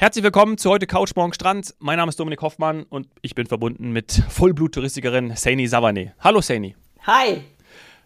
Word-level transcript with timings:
Herzlich 0.00 0.22
willkommen 0.22 0.58
zu 0.58 0.70
heute 0.70 0.86
Couch 0.86 1.10
Morgen 1.16 1.32
Strand. 1.32 1.74
Mein 1.80 1.96
Name 1.96 2.10
ist 2.10 2.20
Dominik 2.20 2.40
Hoffmann 2.40 2.84
und 2.84 3.08
ich 3.20 3.34
bin 3.34 3.48
verbunden 3.48 3.90
mit 3.90 4.22
Vollblut-Touristikerin 4.28 5.34
Saini 5.34 5.66
Savane. 5.66 6.14
Hallo 6.20 6.40
Saini. 6.40 6.76
Hi. 7.04 7.42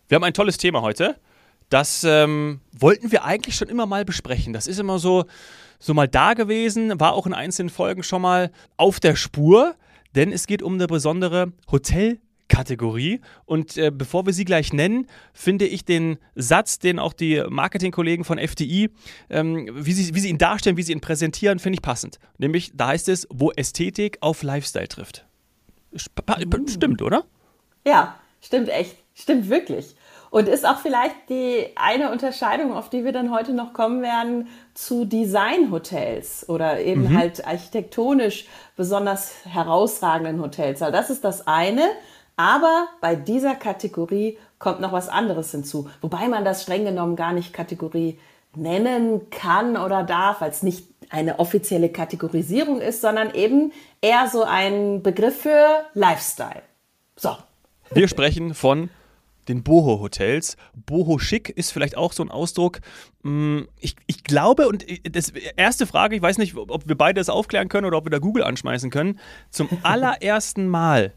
Wir 0.08 0.14
haben 0.16 0.24
ein 0.24 0.32
tolles 0.32 0.56
Thema 0.56 0.80
heute. 0.80 1.20
Das 1.68 2.02
ähm, 2.02 2.62
wollten 2.72 3.12
wir 3.12 3.24
eigentlich 3.24 3.56
schon 3.56 3.68
immer 3.68 3.84
mal 3.84 4.06
besprechen. 4.06 4.54
Das 4.54 4.68
ist 4.68 4.80
immer 4.80 4.98
so, 4.98 5.26
so 5.78 5.92
mal 5.92 6.08
da 6.08 6.32
gewesen, 6.32 6.98
war 6.98 7.12
auch 7.12 7.26
in 7.26 7.34
einzelnen 7.34 7.68
Folgen 7.68 8.02
schon 8.02 8.22
mal 8.22 8.52
auf 8.78 8.98
der 8.98 9.14
Spur, 9.14 9.74
denn 10.14 10.32
es 10.32 10.46
geht 10.46 10.62
um 10.62 10.72
eine 10.76 10.86
besondere 10.86 11.52
Hotel- 11.70 12.22
Kategorie. 12.52 13.20
Und 13.46 13.78
äh, 13.78 13.90
bevor 13.90 14.26
wir 14.26 14.34
sie 14.34 14.44
gleich 14.44 14.74
nennen, 14.74 15.06
finde 15.32 15.66
ich 15.66 15.86
den 15.86 16.18
Satz, 16.34 16.78
den 16.78 16.98
auch 16.98 17.14
die 17.14 17.42
Marketingkollegen 17.48 18.24
von 18.24 18.38
FDI, 18.38 18.90
ähm, 19.30 19.70
wie, 19.72 19.92
sie, 19.92 20.14
wie 20.14 20.20
sie 20.20 20.28
ihn 20.28 20.38
darstellen, 20.38 20.76
wie 20.76 20.82
sie 20.82 20.92
ihn 20.92 21.00
präsentieren, 21.00 21.58
finde 21.58 21.76
ich 21.76 21.82
passend. 21.82 22.18
Nämlich, 22.36 22.72
da 22.74 22.88
heißt 22.88 23.08
es, 23.08 23.26
wo 23.30 23.50
Ästhetik 23.52 24.18
auf 24.20 24.42
Lifestyle 24.42 24.88
trifft. 24.88 25.26
Stimmt, 26.70 27.00
oder? 27.00 27.24
Ja, 27.86 28.16
stimmt 28.40 28.68
echt. 28.68 28.96
Stimmt 29.14 29.48
wirklich. 29.48 29.94
Und 30.30 30.48
ist 30.48 30.66
auch 30.66 30.78
vielleicht 30.78 31.28
die 31.28 31.66
eine 31.76 32.10
Unterscheidung, 32.10 32.72
auf 32.72 32.88
die 32.88 33.04
wir 33.04 33.12
dann 33.12 33.30
heute 33.30 33.52
noch 33.52 33.74
kommen 33.74 34.00
werden, 34.00 34.48
zu 34.72 35.04
Designhotels 35.04 36.48
oder 36.48 36.80
eben 36.80 37.10
mhm. 37.10 37.18
halt 37.18 37.46
architektonisch 37.46 38.46
besonders 38.74 39.34
herausragenden 39.44 40.40
Hotels. 40.40 40.80
Also 40.80 40.92
das 40.92 41.10
ist 41.10 41.24
das 41.24 41.46
eine. 41.46 41.82
Aber 42.42 42.88
bei 43.00 43.14
dieser 43.14 43.54
Kategorie 43.54 44.36
kommt 44.58 44.80
noch 44.80 44.90
was 44.90 45.08
anderes 45.08 45.52
hinzu, 45.52 45.88
wobei 46.00 46.26
man 46.26 46.44
das 46.44 46.64
streng 46.64 46.84
genommen 46.84 47.14
gar 47.14 47.32
nicht 47.32 47.52
Kategorie 47.52 48.18
nennen 48.56 49.30
kann 49.30 49.76
oder 49.76 50.02
darf, 50.02 50.40
weil 50.40 50.50
es 50.50 50.64
nicht 50.64 50.88
eine 51.08 51.38
offizielle 51.38 51.88
Kategorisierung 51.88 52.80
ist, 52.80 53.00
sondern 53.00 53.32
eben 53.32 53.70
eher 54.00 54.28
so 54.28 54.42
ein 54.42 55.04
Begriff 55.04 55.42
für 55.42 55.84
Lifestyle. 55.94 56.62
So. 57.14 57.36
Wir 57.92 58.08
sprechen 58.08 58.54
von 58.54 58.90
den 59.46 59.62
Boho-Hotels. 59.62 60.56
Boho-Schick 60.74 61.48
ist 61.48 61.70
vielleicht 61.70 61.96
auch 61.96 62.12
so 62.12 62.24
ein 62.24 62.30
Ausdruck. 62.32 62.80
Mm, 63.22 63.60
ich, 63.78 63.94
ich 64.08 64.24
glaube, 64.24 64.66
und 64.66 64.84
das 65.08 65.30
erste 65.56 65.86
Frage, 65.86 66.16
ich 66.16 66.22
weiß 66.22 66.38
nicht, 66.38 66.56
ob 66.56 66.88
wir 66.88 66.98
beide 66.98 67.20
das 67.20 67.28
aufklären 67.28 67.68
können 67.68 67.86
oder 67.86 67.98
ob 67.98 68.06
wir 68.06 68.10
da 68.10 68.18
Google 68.18 68.42
anschmeißen 68.42 68.90
können. 68.90 69.20
Zum 69.50 69.68
allerersten 69.84 70.66
Mal 70.66 71.12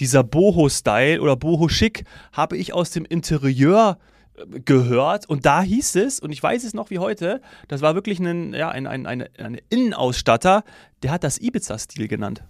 dieser 0.00 0.24
Boho-Style 0.24 1.20
oder 1.20 1.36
Boho-Schick 1.36 2.04
habe 2.32 2.56
ich 2.56 2.72
aus 2.72 2.90
dem 2.90 3.04
Interieur 3.04 3.98
äh, 4.36 4.60
gehört 4.60 5.28
und 5.28 5.46
da 5.46 5.62
hieß 5.62 5.96
es, 5.96 6.20
und 6.20 6.32
ich 6.32 6.42
weiß 6.42 6.64
es 6.64 6.74
noch 6.74 6.90
wie 6.90 6.98
heute, 6.98 7.40
das 7.68 7.80
war 7.80 7.94
wirklich 7.94 8.18
ein, 8.20 8.54
ja, 8.54 8.68
ein, 8.68 8.86
ein, 8.86 9.06
ein, 9.06 9.28
ein 9.38 9.60
Innenausstatter, 9.70 10.64
der 11.02 11.10
hat 11.10 11.24
das 11.24 11.40
Ibiza-Stil 11.40 12.08
genannt. 12.08 12.44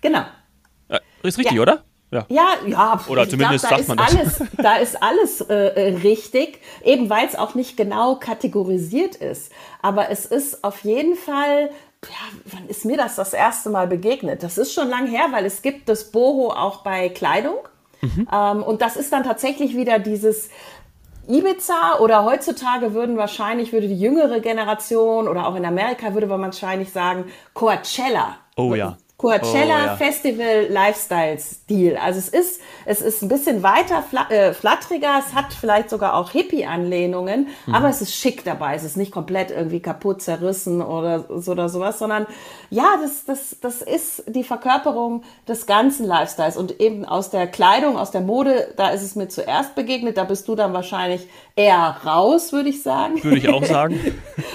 Genau. 0.00 0.24
Ja, 0.88 1.00
ist 1.22 1.38
richtig, 1.38 1.56
ja. 1.56 1.62
oder? 1.62 1.84
Ja, 2.10 2.24
ja, 2.28 2.54
ja 2.66 3.04
oder 3.08 3.28
zumindest 3.28 3.66
glaub, 3.66 3.78
da 3.80 3.84
sagt 3.84 3.88
man 3.88 3.98
das. 3.98 4.40
Alles, 4.40 4.50
da 4.56 4.76
ist 4.76 5.02
alles 5.02 5.40
äh, 5.40 5.54
äh 5.54 5.96
richtig, 5.96 6.60
eben 6.84 7.10
weil 7.10 7.26
es 7.26 7.34
auch 7.34 7.56
nicht 7.56 7.76
genau 7.76 8.16
kategorisiert 8.16 9.16
ist. 9.16 9.50
Aber 9.82 10.08
es 10.10 10.24
ist 10.24 10.62
auf 10.62 10.84
jeden 10.84 11.16
Fall 11.16 11.70
ja, 12.08 12.52
wann 12.52 12.68
ist 12.68 12.84
mir 12.84 12.96
das 12.96 13.16
das 13.16 13.32
erste 13.32 13.70
Mal 13.70 13.86
begegnet? 13.86 14.42
Das 14.42 14.58
ist 14.58 14.72
schon 14.72 14.88
lang 14.88 15.06
her, 15.06 15.26
weil 15.30 15.44
es 15.44 15.62
gibt 15.62 15.88
das 15.88 16.10
Boho 16.10 16.50
auch 16.50 16.82
bei 16.82 17.08
Kleidung. 17.08 17.56
Mhm. 18.00 18.28
Ähm, 18.32 18.62
und 18.62 18.82
das 18.82 18.96
ist 18.96 19.12
dann 19.12 19.24
tatsächlich 19.24 19.76
wieder 19.76 19.98
dieses 19.98 20.50
Ibiza 21.28 21.98
oder 22.00 22.24
heutzutage 22.24 22.94
würden 22.94 23.16
wahrscheinlich, 23.16 23.72
würde 23.72 23.88
die 23.88 23.98
jüngere 23.98 24.40
Generation 24.40 25.28
oder 25.28 25.46
auch 25.46 25.56
in 25.56 25.64
Amerika 25.64 26.14
würde 26.14 26.26
man 26.26 26.40
wahrscheinlich 26.42 26.92
sagen 26.92 27.24
Coachella. 27.52 28.36
Oh 28.56 28.74
ja. 28.74 28.96
Coachella 29.18 29.76
oh, 29.82 29.86
ja. 29.86 29.96
Festival 29.96 30.66
Lifestyle 30.68 31.38
Stil. 31.38 31.96
Also 31.96 32.18
es 32.18 32.28
ist, 32.28 32.60
es 32.84 33.00
ist 33.00 33.22
ein 33.22 33.28
bisschen 33.28 33.62
weiter 33.62 34.02
fla 34.02 34.28
äh, 34.28 34.52
flatteriger, 34.52 35.22
es 35.26 35.34
hat 35.34 35.54
vielleicht 35.58 35.88
sogar 35.88 36.14
auch 36.14 36.32
Hippie-Anlehnungen, 36.32 37.48
mhm. 37.64 37.74
aber 37.74 37.88
es 37.88 38.02
ist 38.02 38.14
schick 38.14 38.44
dabei. 38.44 38.74
Es 38.74 38.84
ist 38.84 38.98
nicht 38.98 39.12
komplett 39.12 39.50
irgendwie 39.50 39.80
kaputt, 39.80 40.20
zerrissen 40.20 40.82
oder 40.82 41.24
so 41.40 41.52
oder 41.52 41.70
sowas, 41.70 41.98
sondern 41.98 42.26
ja, 42.68 42.96
das, 43.00 43.24
das, 43.24 43.56
das 43.62 43.80
ist 43.80 44.24
die 44.26 44.44
Verkörperung 44.44 45.22
des 45.48 45.66
ganzen 45.66 46.06
Lifestyles. 46.06 46.58
Und 46.58 46.78
eben 46.80 47.06
aus 47.06 47.30
der 47.30 47.46
Kleidung, 47.46 47.96
aus 47.96 48.10
der 48.10 48.20
Mode, 48.20 48.74
da 48.76 48.90
ist 48.90 49.02
es 49.02 49.16
mir 49.16 49.28
zuerst 49.28 49.74
begegnet, 49.74 50.18
da 50.18 50.24
bist 50.24 50.46
du 50.46 50.54
dann 50.54 50.74
wahrscheinlich 50.74 51.26
eher 51.54 51.96
raus, 52.04 52.52
würde 52.52 52.68
ich 52.68 52.82
sagen. 52.82 53.22
Würde 53.24 53.38
ich 53.38 53.48
auch 53.48 53.64
sagen. 53.64 53.98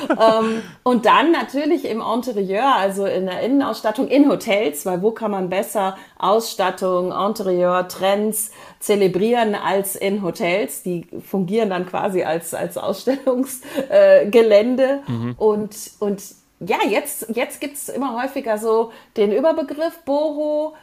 ähm, 0.09 0.61
und 0.83 1.07
dann 1.07 1.31
natürlich 1.31 1.85
im 1.85 2.01
Interieur, 2.01 2.75
also 2.75 3.07
in 3.07 3.25
der 3.25 3.41
Innenausstattung, 3.41 4.07
in 4.07 4.29
Hotels, 4.29 4.50
weil 4.85 5.01
wo 5.01 5.11
kann 5.11 5.31
man 5.31 5.49
besser 5.49 5.97
Ausstattung, 6.17 7.11
Interieur, 7.11 7.87
Trends 7.87 8.51
zelebrieren 8.79 9.55
als 9.55 9.95
in 9.95 10.23
Hotels? 10.23 10.83
Die 10.83 11.07
fungieren 11.25 11.69
dann 11.69 11.85
quasi 11.85 12.23
als, 12.23 12.53
als 12.53 12.77
Ausstellungsgelände. 12.77 15.01
Äh, 15.07 15.11
mhm. 15.11 15.35
Und, 15.37 15.75
und 15.99 16.21
ja, 16.59 16.79
jetzt, 16.87 17.27
jetzt 17.33 17.61
gibt's 17.61 17.89
immer 17.89 18.21
häufiger 18.21 18.57
so 18.57 18.91
den 19.17 19.31
Überbegriff 19.31 19.99
Boho 20.05 20.73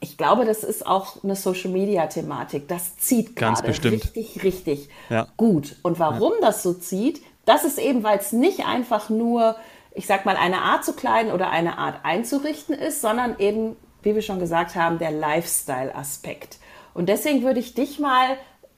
ich 0.00 0.16
glaube, 0.16 0.44
das 0.44 0.62
ist 0.62 0.86
auch 0.86 1.24
eine 1.24 1.34
Social 1.34 1.70
Media 1.70 2.06
Thematik. 2.06 2.68
Das 2.68 2.96
zieht 2.98 3.34
gerade 3.34 3.66
richtig, 3.66 4.42
richtig 4.42 4.88
ja. 5.10 5.26
gut. 5.36 5.76
Und 5.82 5.98
warum 5.98 6.34
ja. 6.34 6.46
das 6.46 6.62
so 6.62 6.72
zieht, 6.72 7.20
das 7.44 7.64
ist 7.64 7.78
eben, 7.78 8.02
weil 8.02 8.18
es 8.18 8.32
nicht 8.32 8.66
einfach 8.66 9.08
nur, 9.08 9.56
ich 9.98 10.06
sag 10.06 10.24
mal, 10.24 10.36
eine 10.36 10.62
Art 10.62 10.84
zu 10.84 10.92
kleiden 10.92 11.32
oder 11.32 11.50
eine 11.50 11.76
Art 11.76 12.04
einzurichten 12.04 12.72
ist, 12.72 13.00
sondern 13.00 13.36
eben, 13.40 13.74
wie 14.02 14.14
wir 14.14 14.22
schon 14.22 14.38
gesagt 14.38 14.76
haben, 14.76 15.00
der 15.00 15.10
Lifestyle-Aspekt. 15.10 16.58
Und 16.94 17.08
deswegen 17.08 17.42
würde 17.42 17.58
ich 17.58 17.74
dich 17.74 17.98
mal 17.98 18.36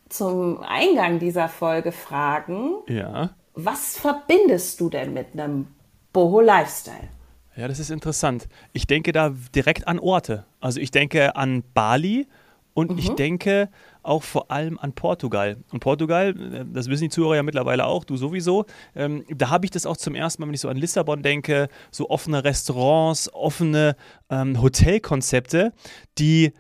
zum 0.09 0.63
Eingang 0.63 1.19
dieser 1.19 1.51
Folge 1.51 1.93
fragen, 1.93 2.73
ja. 2.89 3.31
was 3.55 3.99
verbindest 3.99 4.81
du 4.81 4.89
denn 4.89 5.13
mit 5.13 5.35
einem 5.35 5.69
Boho 6.15 6.41
Lifestyle? 6.41 7.09
Ja, 7.55 7.69
das 7.69 7.79
ist 7.79 7.91
interessant. 7.91 8.49
Ich 8.73 8.87
denke 8.87 9.13
da 9.13 9.35
direkt 9.55 9.87
an 9.87 9.99
Orte. 9.99 10.47
Also 10.59 10.81
ich 10.81 10.91
denke 10.91 11.37
an 11.37 11.63
Bali 11.75 12.29
und 12.75 12.93
mhm. 12.93 12.99
ich 12.99 13.11
denke 13.11 13.69
auch 14.03 14.23
vor 14.23 14.51
allem 14.51 14.79
an 14.79 14.93
Portugal. 14.93 15.59
Und 15.73 15.81
Portugal, 15.81 16.35
äh, 16.55 16.65
das 16.73 16.89
wissen 16.89 17.05
die 17.05 17.11
Zuhörer 17.11 17.37
ja 17.37 17.43
mittlerweile 17.43 17.87
auch, 17.87 18.05
du 18.05 18.17
sowieso, 18.17 18.67
ähm, 18.95 19.25
da 19.29 19.51
habe 19.51 19.67
ich 19.67 19.71
das 19.71 19.87
auch 19.87 19.97
zum 19.97 20.15
ersten 20.15 20.43
Mal, 20.43 20.49
wenn 20.49 20.55
ich 20.55 20.61
so 20.61 20.69
an 20.69 20.77
Lissabon 20.77 21.23
denke, 21.23 21.69
so 21.91 22.09
offene 22.11 22.45
Restaurants, 22.45 23.33
offene 23.33 23.97
ähm, 24.31 24.61
Hotelkonzepte, 24.61 25.73
die 26.19 26.53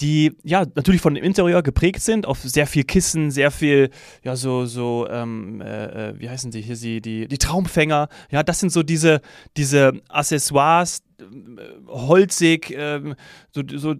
die 0.00 0.36
ja 0.44 0.64
natürlich 0.74 1.00
von 1.00 1.14
dem 1.14 1.24
Interieur 1.24 1.62
geprägt 1.62 2.02
sind, 2.02 2.26
auf 2.26 2.38
sehr 2.42 2.66
viel 2.66 2.84
Kissen, 2.84 3.30
sehr 3.30 3.50
viel, 3.50 3.90
ja, 4.22 4.36
so, 4.36 4.64
so, 4.64 5.08
ähm, 5.10 5.60
äh, 5.60 6.10
äh 6.10 6.20
wie 6.20 6.30
heißen 6.30 6.50
die 6.50 6.62
hier, 6.62 6.76
sie, 6.76 7.00
die, 7.00 7.26
die 7.26 7.38
Traumfänger, 7.38 8.08
ja, 8.30 8.42
das 8.42 8.60
sind 8.60 8.70
so 8.70 8.82
diese, 8.82 9.20
diese 9.56 10.00
Accessoires, 10.08 11.02
holzig, 11.86 12.74
ähm, 12.76 13.14
so, 13.50 13.62
so 13.66 13.94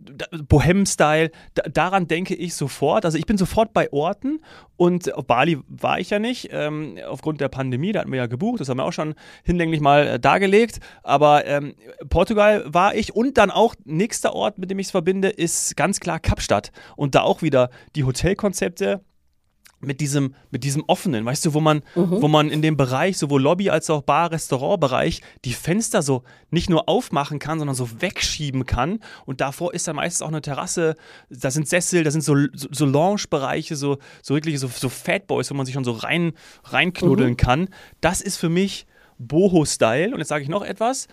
Bohem-Style. 0.49 1.31
daran 1.73 2.06
denke 2.06 2.34
ich 2.34 2.55
sofort. 2.55 3.05
Also 3.05 3.19
ich 3.19 3.27
bin 3.27 3.39
sofort 3.39 3.73
bei 3.73 3.93
Orten 3.93 4.41
und 4.77 5.12
auf 5.15 5.27
Bali 5.27 5.59
war 5.69 5.99
ich 5.99 6.11
ja 6.11 6.19
nicht, 6.19 6.51
ähm, 6.53 6.97
aufgrund 7.09 7.41
der 7.41 7.49
Pandemie, 7.49 7.93
da 7.93 8.01
hatten 8.01 8.12
wir 8.12 8.19
ja 8.19 8.27
gebucht, 8.27 8.61
das 8.61 8.69
haben 8.69 8.79
wir 8.79 8.84
auch 8.84 8.93
schon 8.93 9.15
hinlänglich 9.45 9.81
mal 9.81 10.06
äh, 10.06 10.21
dargelegt. 10.21 10.79
Aber 11.03 11.47
ähm, 11.47 11.75
Portugal 12.09 12.65
war 12.67 12.95
ich 12.95 13.15
und 13.15 13.39
dann 13.39 13.50
auch 13.50 13.75
nächster 13.85 14.35
Ort, 14.35 14.59
mit 14.59 14.71
dem 14.71 14.79
ich 14.79 14.87
es 14.87 14.91
verbinde, 14.91 15.29
ist 15.29 15.77
ganz 15.77 16.00
klar 16.00 16.21
Kapstadt. 16.21 16.71
Und 16.97 17.15
da 17.15 17.23
auch 17.23 17.43
wieder 17.43 17.71
die 17.97 18.05
Hotelkonzepte 18.05 19.00
mit 19.81 20.00
diesem, 20.00 20.34
mit 20.50 20.65
diesem 20.65 20.83
offenen, 20.87 21.25
weißt 21.25 21.47
du, 21.47 21.55
wo 21.55 21.61
man, 21.61 21.83
mhm. 21.94 22.23
wo 22.23 22.29
man 22.29 22.50
in 22.50 22.62
dem 22.62 22.76
Bereich, 22.76 23.17
sowohl 23.17 23.43
Lobby 23.43 23.70
als 23.70 23.88
auch 23.91 24.02
Bar, 24.02 24.32
Restaurantbereich, 24.32 25.20
die 25.44 25.52
Fenster 25.52 26.02
so 26.02 26.25
nicht 26.50 26.69
nur 26.69 26.88
aufmachen 26.88 27.38
kann, 27.38 27.58
sondern 27.58 27.76
so 27.76 28.00
wegschieben 28.00 28.67
kann. 28.67 29.00
Und 29.25 29.41
davor 29.41 29.75
ist 29.75 29.87
dann 29.87 29.97
meistens 29.97 30.23
auch 30.23 30.29
eine 30.29 30.43
Terrasse, 30.43 30.97
da 31.31 31.50
sind 31.50 31.69
Sessel, 31.69 32.02
da 32.02 32.11
sind 32.11 32.23
so, 32.23 32.35
so, 32.52 32.69
so 32.70 32.87
Lounge-Bereiche, 32.87 33.76
so, 33.76 33.99
so 34.23 34.35
wirklich 34.35 34.58
so, 34.58 34.69
so 34.69 34.88
Fatboys, 34.88 35.50
wo 35.50 35.55
man 35.55 35.67
sich 35.67 35.75
schon 35.75 35.85
so 35.85 35.93
rein, 35.93 36.32
reinknuddeln 36.64 37.31
mhm. 37.31 37.37
kann. 37.37 37.69
Das 38.00 38.20
ist 38.20 38.37
für 38.37 38.49
mich 38.49 38.87
Boho-Style. 39.19 40.12
Und 40.12 40.19
jetzt 40.19 40.29
sage 40.29 40.43
ich 40.43 40.49
noch 40.49 40.64
etwas 40.64 41.06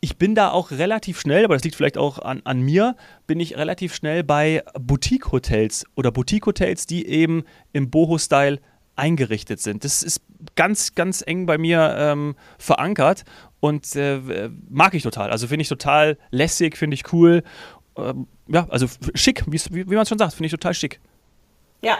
ich 0.00 0.18
bin 0.18 0.34
da 0.34 0.50
auch 0.50 0.70
relativ 0.70 1.20
schnell, 1.20 1.44
aber 1.44 1.54
das 1.54 1.64
liegt 1.64 1.76
vielleicht 1.76 1.98
auch 1.98 2.18
an, 2.18 2.42
an 2.44 2.60
mir, 2.60 2.96
bin 3.26 3.40
ich 3.40 3.56
relativ 3.56 3.94
schnell 3.94 4.22
bei 4.22 4.62
Boutique-Hotels 4.78 5.84
oder 5.94 6.12
Boutique-Hotels, 6.12 6.86
die 6.86 7.06
eben 7.06 7.44
im 7.72 7.90
Boho-Style 7.90 8.60
eingerichtet 8.94 9.60
sind. 9.60 9.84
Das 9.84 10.02
ist 10.02 10.22
ganz, 10.54 10.94
ganz 10.94 11.22
eng 11.26 11.46
bei 11.46 11.58
mir 11.58 11.94
ähm, 11.98 12.34
verankert 12.58 13.24
und 13.60 13.94
äh, 13.96 14.50
mag 14.68 14.94
ich 14.94 15.02
total. 15.02 15.30
Also 15.30 15.48
finde 15.48 15.62
ich 15.62 15.68
total 15.68 16.18
lässig, 16.30 16.76
finde 16.76 16.94
ich 16.94 17.12
cool. 17.12 17.42
Ähm, 17.96 18.26
ja, 18.48 18.66
also 18.68 18.86
schick, 19.14 19.44
wie, 19.46 19.60
wie 19.70 19.94
man 19.94 20.02
es 20.02 20.08
schon 20.08 20.18
sagt, 20.18 20.34
finde 20.34 20.46
ich 20.46 20.52
total 20.52 20.74
schick. 20.74 21.00
Ja, 21.82 21.98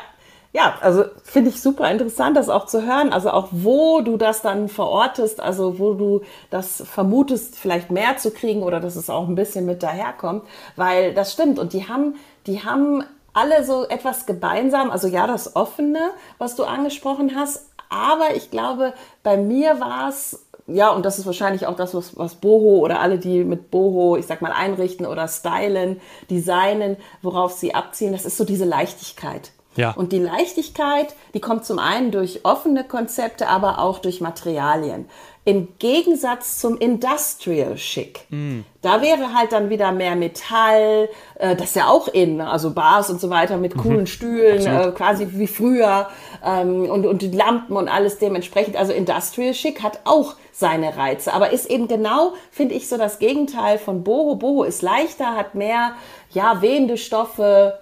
ja, 0.57 0.79
also 0.81 1.05
finde 1.23 1.51
ich 1.51 1.61
super 1.61 1.91
interessant, 1.91 2.35
das 2.35 2.49
auch 2.49 2.65
zu 2.65 2.81
hören. 2.87 3.13
Also 3.13 3.31
auch 3.31 3.49
wo 3.51 4.01
du 4.01 4.17
das 4.17 4.41
dann 4.41 4.71
verortest, 4.71 5.39
also 5.39 5.79
wo 5.79 5.93
du 5.93 6.23
das 6.49 6.83
vermutest, 6.87 7.57
vielleicht 7.57 7.91
mehr 7.91 8.17
zu 8.17 8.31
kriegen 8.31 8.63
oder 8.63 8.81
dass 8.81 8.97
es 8.97 9.11
auch 9.11 9.29
ein 9.29 9.35
bisschen 9.35 9.67
mit 9.67 9.83
daherkommt, 9.83 10.45
weil 10.75 11.13
das 11.13 11.35
stimmt. 11.35 11.59
Und 11.59 11.75
die 11.75 11.89
haben, 11.89 12.15
die 12.47 12.65
haben 12.65 13.05
alle 13.35 13.65
so 13.67 13.87
etwas 13.87 14.25
gemeinsam. 14.25 14.91
Also 14.91 15.09
ja, 15.09 15.27
das 15.27 15.57
Offene, 15.57 16.01
was 16.39 16.57
du 16.57 16.65
angesprochen 16.65 17.33
hast. 17.37 17.69
Aber 17.91 18.35
ich 18.35 18.51
glaube, 18.51 18.95
bei 19.23 19.37
mir 19.37 19.79
war 19.79 20.09
es 20.09 20.43
ja, 20.69 20.91
und 20.91 21.05
das 21.05 21.19
ist 21.19 21.27
wahrscheinlich 21.27 21.67
auch 21.67 21.77
das, 21.77 21.95
was, 21.95 22.17
was 22.17 22.37
Boho 22.37 22.79
oder 22.79 23.01
alle, 23.01 23.19
die 23.19 23.45
mit 23.45 23.71
Boho, 23.71 24.17
ich 24.17 24.27
sag 24.27 24.43
mal, 24.43 24.51
einrichten 24.51 25.07
oder 25.07 25.29
stylen, 25.29 26.01
designen, 26.29 26.97
worauf 27.23 27.53
sie 27.53 27.73
abziehen, 27.73 28.11
das 28.11 28.25
ist 28.25 28.37
so 28.37 28.45
diese 28.45 28.65
Leichtigkeit. 28.65 29.53
Ja. 29.77 29.93
Und 29.93 30.13
die 30.13 30.19
Leichtigkeit, 30.19 31.15
die 31.35 31.41
kommt 31.41 31.65
zum 31.65 31.79
einen 31.79 32.11
durch 32.11 32.45
offene 32.45 32.85
Konzepte, 32.85 33.49
aber 33.49 33.79
auch 33.79 33.99
durch 33.99 34.21
Materialien. 34.21 35.07
Im 35.45 35.69
Gegensatz 35.79 36.59
zum 36.59 36.77
Industrial 36.77 37.77
Chic. 37.77 38.27
Mm. 38.31 38.63
Da 38.83 39.01
wäre 39.01 39.33
halt 39.33 39.53
dann 39.53 39.71
wieder 39.71 39.93
mehr 39.93 40.17
Metall, 40.17 41.09
äh, 41.37 41.55
das 41.55 41.69
ist 41.69 41.77
ja 41.77 41.87
auch 41.87 42.09
in, 42.09 42.41
also 42.41 42.73
Bars 42.73 43.11
und 43.11 43.21
so 43.21 43.31
weiter 43.31 43.57
mit 43.57 43.77
mhm. 43.77 43.81
coolen 43.81 44.01
mhm. 44.01 44.07
Stühlen, 44.07 44.67
äh, 44.67 44.91
quasi 44.91 45.29
wie 45.31 45.47
früher 45.47 46.09
ähm, 46.45 46.91
und, 46.91 47.07
und 47.07 47.23
die 47.23 47.31
Lampen 47.31 47.77
und 47.77 47.89
alles 47.89 48.19
dementsprechend. 48.19 48.77
Also 48.77 48.93
Industrial 48.93 49.53
Chic 49.53 49.85
hat 49.85 50.01
auch 50.03 50.35
seine 50.51 50.97
Reize, 50.97 51.33
aber 51.33 51.51
ist 51.51 51.67
eben 51.67 51.87
genau, 51.87 52.33
finde 52.51 52.75
ich, 52.75 52.89
so 52.89 52.97
das 52.97 53.21
Gegenteil 53.21 53.79
von 53.79 54.03
Boho. 54.03 54.35
Boho 54.35 54.65
ist 54.65 54.83
leichter, 54.83 55.37
hat 55.37 55.55
mehr, 55.55 55.93
ja, 56.31 56.61
wehende 56.61 56.97
Stoffe, 56.97 57.79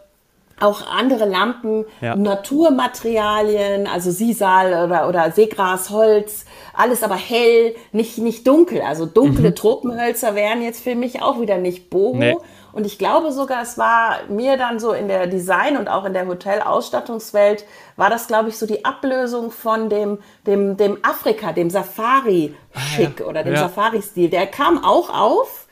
auch 0.60 0.86
andere 0.86 1.24
Lampen, 1.24 1.84
ja. 2.00 2.14
Naturmaterialien, 2.14 3.86
also 3.86 4.10
Sisal 4.10 4.86
oder, 4.86 5.08
oder 5.08 5.32
Seegras, 5.32 5.90
Holz, 5.90 6.44
alles 6.72 7.02
aber 7.02 7.16
hell, 7.16 7.74
nicht, 7.92 8.18
nicht 8.18 8.46
dunkel. 8.46 8.82
Also 8.82 9.06
dunkle 9.06 9.50
mhm. 9.50 9.54
Tropenhölzer 9.54 10.34
wären 10.34 10.62
jetzt 10.62 10.82
für 10.82 10.94
mich 10.94 11.22
auch 11.22 11.40
wieder 11.40 11.58
nicht 11.58 11.90
Boho. 11.90 12.16
Nee. 12.16 12.36
Und 12.74 12.86
ich 12.86 12.98
glaube 12.98 13.30
sogar, 13.30 13.62
es 13.62 13.78
war 13.78 14.18
mir 14.28 14.56
dann 14.56 14.80
so 14.80 14.92
in 14.92 15.06
der 15.06 15.28
Design- 15.28 15.76
und 15.76 15.86
auch 15.88 16.04
in 16.04 16.12
der 16.12 16.26
Hotelausstattungswelt, 16.26 17.64
war 17.96 18.10
das, 18.10 18.26
glaube 18.26 18.48
ich, 18.48 18.58
so 18.58 18.66
die 18.66 18.84
Ablösung 18.84 19.52
von 19.52 19.88
dem, 19.88 20.18
dem, 20.44 20.76
dem 20.76 20.98
Afrika, 21.04 21.52
dem 21.52 21.70
Safari-Schick 21.70 23.20
ah, 23.20 23.22
ja. 23.22 23.26
oder 23.26 23.44
dem 23.44 23.54
ja. 23.54 23.60
Safari-Stil. 23.60 24.28
Der 24.28 24.48
kam 24.48 24.82
auch 24.82 25.08
auf 25.08 25.63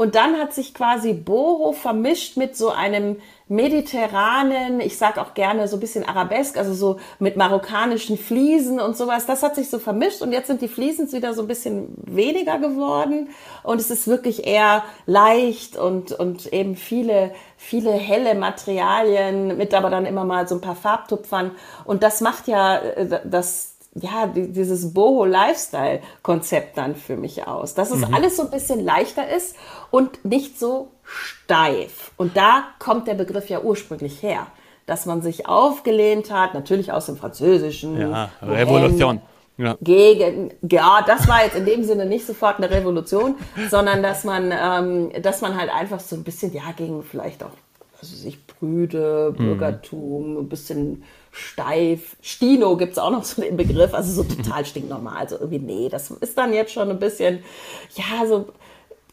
und 0.00 0.14
dann 0.14 0.38
hat 0.38 0.54
sich 0.54 0.72
quasi 0.72 1.12
Boho 1.12 1.72
vermischt 1.72 2.38
mit 2.38 2.56
so 2.56 2.70
einem 2.70 3.16
mediterranen, 3.48 4.80
ich 4.80 4.96
sag 4.96 5.18
auch 5.18 5.34
gerne 5.34 5.68
so 5.68 5.76
ein 5.76 5.80
bisschen 5.80 6.08
arabesk, 6.08 6.56
also 6.56 6.72
so 6.72 6.98
mit 7.18 7.36
marokkanischen 7.36 8.16
Fliesen 8.16 8.80
und 8.80 8.96
sowas. 8.96 9.26
Das 9.26 9.42
hat 9.42 9.56
sich 9.56 9.68
so 9.68 9.78
vermischt 9.78 10.22
und 10.22 10.32
jetzt 10.32 10.46
sind 10.46 10.62
die 10.62 10.68
Fliesen 10.68 11.12
wieder 11.12 11.34
so 11.34 11.42
ein 11.42 11.48
bisschen 11.48 11.94
weniger 12.06 12.58
geworden 12.58 13.28
und 13.62 13.78
es 13.78 13.90
ist 13.90 14.08
wirklich 14.08 14.46
eher 14.46 14.84
leicht 15.04 15.76
und, 15.76 16.12
und 16.12 16.50
eben 16.50 16.76
viele, 16.76 17.32
viele 17.58 17.92
helle 17.92 18.34
Materialien 18.34 19.58
mit 19.58 19.74
aber 19.74 19.90
dann 19.90 20.06
immer 20.06 20.24
mal 20.24 20.48
so 20.48 20.54
ein 20.54 20.62
paar 20.62 20.76
Farbtupfern 20.76 21.50
und 21.84 22.02
das 22.02 22.22
macht 22.22 22.48
ja 22.48 22.78
äh, 22.78 23.20
das 23.26 23.70
ja, 23.94 24.26
dieses 24.28 24.94
Boho-Lifestyle-Konzept 24.94 26.78
dann 26.78 26.94
für 26.94 27.16
mich 27.16 27.46
aus. 27.48 27.74
Dass 27.74 27.90
es 27.90 28.06
mhm. 28.06 28.14
alles 28.14 28.36
so 28.36 28.44
ein 28.44 28.50
bisschen 28.50 28.84
leichter 28.84 29.28
ist 29.28 29.56
und 29.90 30.24
nicht 30.24 30.58
so 30.58 30.88
steif. 31.04 32.12
Und 32.16 32.36
da 32.36 32.64
kommt 32.78 33.08
der 33.08 33.14
Begriff 33.14 33.48
ja 33.48 33.60
ursprünglich 33.60 34.22
her. 34.22 34.46
Dass 34.86 35.06
man 35.06 35.22
sich 35.22 35.46
aufgelehnt 35.46 36.32
hat, 36.32 36.54
natürlich 36.54 36.90
aus 36.90 37.06
dem 37.06 37.16
Französischen. 37.16 38.00
Ja, 38.00 38.30
Revolution. 38.42 39.20
Ja. 39.56 39.76
Gegen, 39.82 40.52
ja, 40.68 41.04
das 41.06 41.28
war 41.28 41.44
jetzt 41.44 41.54
in 41.54 41.66
dem 41.66 41.84
Sinne 41.84 42.06
nicht 42.06 42.26
sofort 42.26 42.56
eine 42.56 42.70
Revolution, 42.70 43.34
sondern 43.68 44.02
dass 44.02 44.24
man, 44.24 44.50
ähm, 44.52 45.22
dass 45.22 45.42
man 45.42 45.56
halt 45.56 45.70
einfach 45.70 46.00
so 46.00 46.16
ein 46.16 46.24
bisschen, 46.24 46.54
ja, 46.54 46.72
gegen 46.74 47.02
vielleicht 47.02 47.44
auch, 47.44 47.50
also 48.00 48.16
sich 48.16 48.46
Brüde, 48.46 49.32
mhm. 49.32 49.36
Bürgertum, 49.36 50.38
ein 50.38 50.48
bisschen 50.48 51.04
steif. 51.30 52.16
Stino 52.22 52.76
gibt 52.78 52.92
es 52.92 52.98
auch 52.98 53.10
noch 53.10 53.24
so 53.24 53.42
den 53.42 53.58
Begriff, 53.58 53.92
also 53.92 54.22
so 54.22 54.24
total 54.34 54.64
stinknormal. 54.64 55.18
Also 55.18 55.36
irgendwie, 55.36 55.58
nee, 55.58 55.88
das 55.90 56.10
ist 56.10 56.38
dann 56.38 56.54
jetzt 56.54 56.72
schon 56.72 56.90
ein 56.90 56.98
bisschen, 56.98 57.40
ja, 57.96 58.26
so 58.26 58.48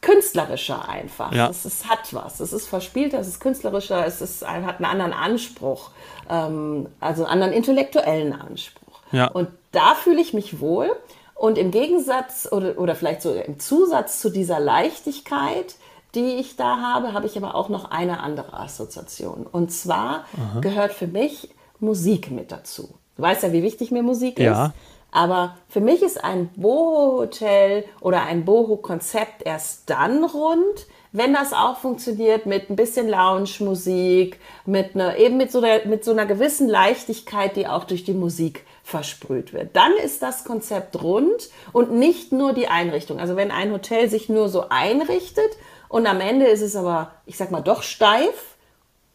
künstlerischer 0.08 0.88
einfach. 0.88 1.34
Ja. 1.34 1.50
Es, 1.50 1.66
es 1.66 1.86
hat 1.86 2.14
was. 2.14 2.40
Es 2.40 2.54
ist 2.54 2.68
verspielter, 2.68 3.20
es 3.20 3.28
ist 3.28 3.42
künstlerischer, 3.42 4.06
es 4.06 4.22
ist, 4.22 4.48
hat 4.48 4.78
einen 4.78 4.86
anderen 4.86 5.14
Anspruch, 5.14 5.92
ähm, 6.30 6.88
also 7.02 7.26
einen 7.26 7.34
anderen 7.34 7.54
intellektuellen 7.54 8.32
Anspruch. 8.32 9.02
Ja. 9.12 9.28
Und 9.28 9.50
da 9.74 9.96
fühle 9.96 10.22
ich 10.22 10.34
mich 10.34 10.62
wohl. 10.62 10.90
Und 11.36 11.58
im 11.58 11.72
Gegensatz 11.72 12.48
oder, 12.52 12.80
oder 12.80 12.96
vielleicht 12.96 13.22
so 13.22 13.34
im 13.34 13.60
Zusatz 13.60 14.22
zu 14.22 14.30
dieser 14.30 14.60
Leichtigkeit, 14.60 15.76
die 16.16 16.36
ich 16.36 16.56
da 16.56 16.78
habe, 16.82 17.14
habe 17.14 17.28
ich 17.28 17.38
aber 17.38 17.54
auch 17.54 17.70
noch 17.70 17.92
eine 17.92 18.22
andere 18.22 18.54
Assoziation. 18.54 19.46
Und 19.46 19.72
zwar 19.72 20.26
Aha. 20.34 20.62
gehört 20.62 20.94
für 20.94 21.08
mich 21.08 21.50
Musik 21.80 22.32
mit 22.32 22.52
dazu. 22.52 22.96
Du 23.18 23.24
weißt 23.24 23.44
ja, 23.44 23.52
wie 23.52 23.62
wichtig 23.62 23.92
mir 23.92 24.04
Musik 24.04 24.40
ja. 24.40 24.68
ist. 24.68 24.74
Aber 25.12 25.58
für 25.70 25.80
mich 25.80 26.02
ist 26.02 26.24
ein 26.24 26.50
Boho-Hotel 26.56 27.86
oder 28.02 28.24
ein 28.24 28.46
Boho-Konzept 28.46 29.44
erst 29.46 29.90
dann 29.90 30.24
rund, 30.24 30.88
wenn 31.14 31.34
das 31.34 31.54
auch 31.54 31.78
funktioniert 31.78 32.46
mit 32.46 32.70
ein 32.70 32.76
bisschen 32.76 33.08
Lounge-Musik, 33.08 34.40
mit 34.66 34.94
einer, 34.94 35.18
eben 35.18 35.38
mit 35.38 35.52
so, 35.52 35.62
der, 35.62 35.88
mit 35.88 36.04
so 36.04 36.12
einer 36.12 36.26
gewissen 36.26 36.68
Leichtigkeit, 36.68 37.56
die 37.56 37.68
auch 37.68 37.86
durch 37.86 38.04
die 38.04 38.14
Musik 38.14 38.66
versprüht 38.84 39.54
wird. 39.54 39.76
Dann 39.76 39.94
ist 40.04 40.22
das 40.22 40.44
Konzept 40.44 41.02
rund 41.02 41.50
und 41.72 41.92
nicht 41.92 42.32
nur 42.32 42.54
die 42.54 42.68
Einrichtung. 42.68 43.20
Also 43.20 43.36
wenn 43.36 43.52
ein 43.52 43.72
Hotel 43.72 44.10
sich 44.10 44.30
nur 44.30 44.50
so 44.50 44.66
einrichtet 44.70 45.58
und 45.90 46.06
am 46.06 46.20
Ende 46.20 46.46
ist 46.48 46.62
es 46.62 46.76
aber, 46.76 47.12
ich 47.26 47.38
sag 47.38 47.52
mal, 47.52 47.62
doch 47.62 47.82
steif, 47.82 48.57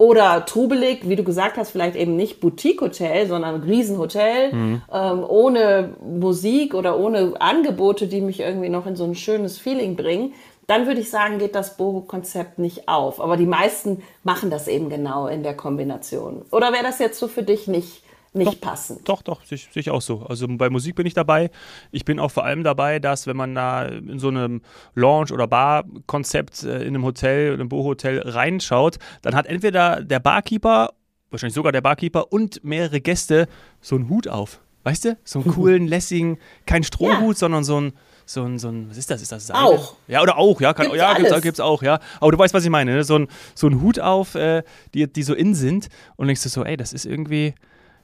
oder 0.03 0.45
trubelig, 0.47 1.09
wie 1.09 1.15
du 1.15 1.23
gesagt 1.23 1.57
hast, 1.57 1.71
vielleicht 1.71 1.95
eben 1.95 2.17
nicht 2.17 2.41
Boutique-Hotel, 2.41 3.29
sondern 3.29 3.63
Riesenhotel, 3.63 4.53
mhm. 4.53 4.83
ähm, 4.93 5.25
ohne 5.25 5.91
Musik 6.05 6.75
oder 6.75 6.99
ohne 6.99 7.35
Angebote, 7.39 8.09
die 8.09 8.21
mich 8.21 8.41
irgendwie 8.41 8.69
noch 8.69 8.89
in 8.89 8.97
so 8.97 9.05
ein 9.05 9.15
schönes 9.15 9.59
Feeling 9.59 9.95
bringen, 9.95 10.35
dann 10.67 10.89
würde 10.89 11.01
ich 11.01 11.09
sagen, 11.09 11.39
geht 11.39 11.55
das 11.55 11.77
Boho-Konzept 11.77 12.59
nicht 12.59 12.89
auf. 12.89 13.21
Aber 13.21 13.37
die 13.37 13.47
meisten 13.47 14.03
machen 14.25 14.51
das 14.51 14.67
eben 14.67 14.89
genau 14.89 15.29
in 15.29 15.45
der 15.45 15.55
Kombination. 15.55 16.43
Oder 16.51 16.73
wäre 16.73 16.83
das 16.83 16.99
jetzt 16.99 17.21
so 17.21 17.29
für 17.29 17.45
dich 17.45 17.69
nicht 17.69 18.03
nicht 18.35 18.47
doch, 18.47 18.61
passen. 18.61 19.01
Doch, 19.05 19.23
doch, 19.23 19.45
sehe 19.45 19.59
ich 19.75 19.91
auch 19.91 20.01
so. 20.01 20.23
Also 20.23 20.47
bei 20.49 20.71
Musik 20.71 20.95
bin 20.95 21.07
ich 21.07 21.15
dabei. 21.15 21.51
Ich 21.91 22.05
bin 22.05 22.19
auch 22.19 22.31
vor 22.31 22.45
allem 22.45 22.65
dabei, 22.65 22.99
dass 22.99 23.27
wenn 23.27 23.37
man 23.37 23.55
da 23.55 23.85
in 23.85 24.19
so 24.19 24.29
einem 24.29 24.63
Lounge- 24.95 25.33
oder 25.33 25.47
Bar-Konzept 25.47 26.63
äh, 26.63 26.83
in 26.83 26.89
einem 26.89 27.05
Hotel, 27.05 27.49
in 27.49 27.61
einem 27.61 27.69
Bo-Hotel 27.69 28.21
reinschaut, 28.21 28.99
dann 29.21 29.35
hat 29.35 29.47
entweder 29.47 30.03
der 30.03 30.21
Barkeeper, 30.21 30.95
wahrscheinlich 31.31 31.55
sogar 31.55 31.73
der 31.73 31.83
Barkeeper 31.83 32.33
und 32.33 32.65
mehrere 32.65 33.01
Gäste 33.01 33.49
so 33.81 33.97
einen 33.97 34.09
Hut 34.09 34.29
auf. 34.29 34.61
Weißt 34.85 35.05
du? 35.05 35.19
So 35.25 35.41
einen 35.41 35.51
coolen, 35.55 35.87
lässigen, 35.87 36.39
kein 36.67 36.85
Strohhut, 36.85 37.35
ja. 37.35 37.35
sondern 37.35 37.65
so 37.65 37.81
ein, 37.81 37.93
so 38.25 38.45
ein, 38.45 38.59
so 38.59 38.69
ein, 38.69 38.89
was 38.89 38.97
ist 38.97 39.11
das? 39.11 39.21
Ist 39.21 39.33
das 39.33 39.47
Seide? 39.49 39.61
Auch. 39.61 39.97
Ja, 40.09 40.23
oder 40.23 40.39
auch, 40.39 40.61
ja, 40.61 40.73
kann, 40.73 40.87
gibt's 40.87 40.99
ja, 40.99 41.15
gibt's, 41.15 41.43
gibt's, 41.43 41.61
auch, 41.61 41.83
ja. 41.83 42.01
Aber 42.21 42.33
du 42.33 42.39
weißt, 42.39 42.55
was 42.55 42.65
ich 42.65 42.71
meine, 42.71 42.95
ne? 42.95 43.05
so, 43.05 43.17
ein, 43.17 43.29
so 43.55 43.67
ein 43.67 43.81
Hut 43.83 44.01
auf, 44.01 44.35
äh, 44.35 44.63
die, 44.95 45.13
die 45.13 45.23
so 45.23 45.35
in 45.35 45.55
sind 45.55 45.89
und 46.17 46.29
denkst 46.29 46.43
du 46.43 46.49
so, 46.49 46.65
ey, 46.65 46.77
das 46.77 46.93
ist 46.93 47.05
irgendwie, 47.05 47.55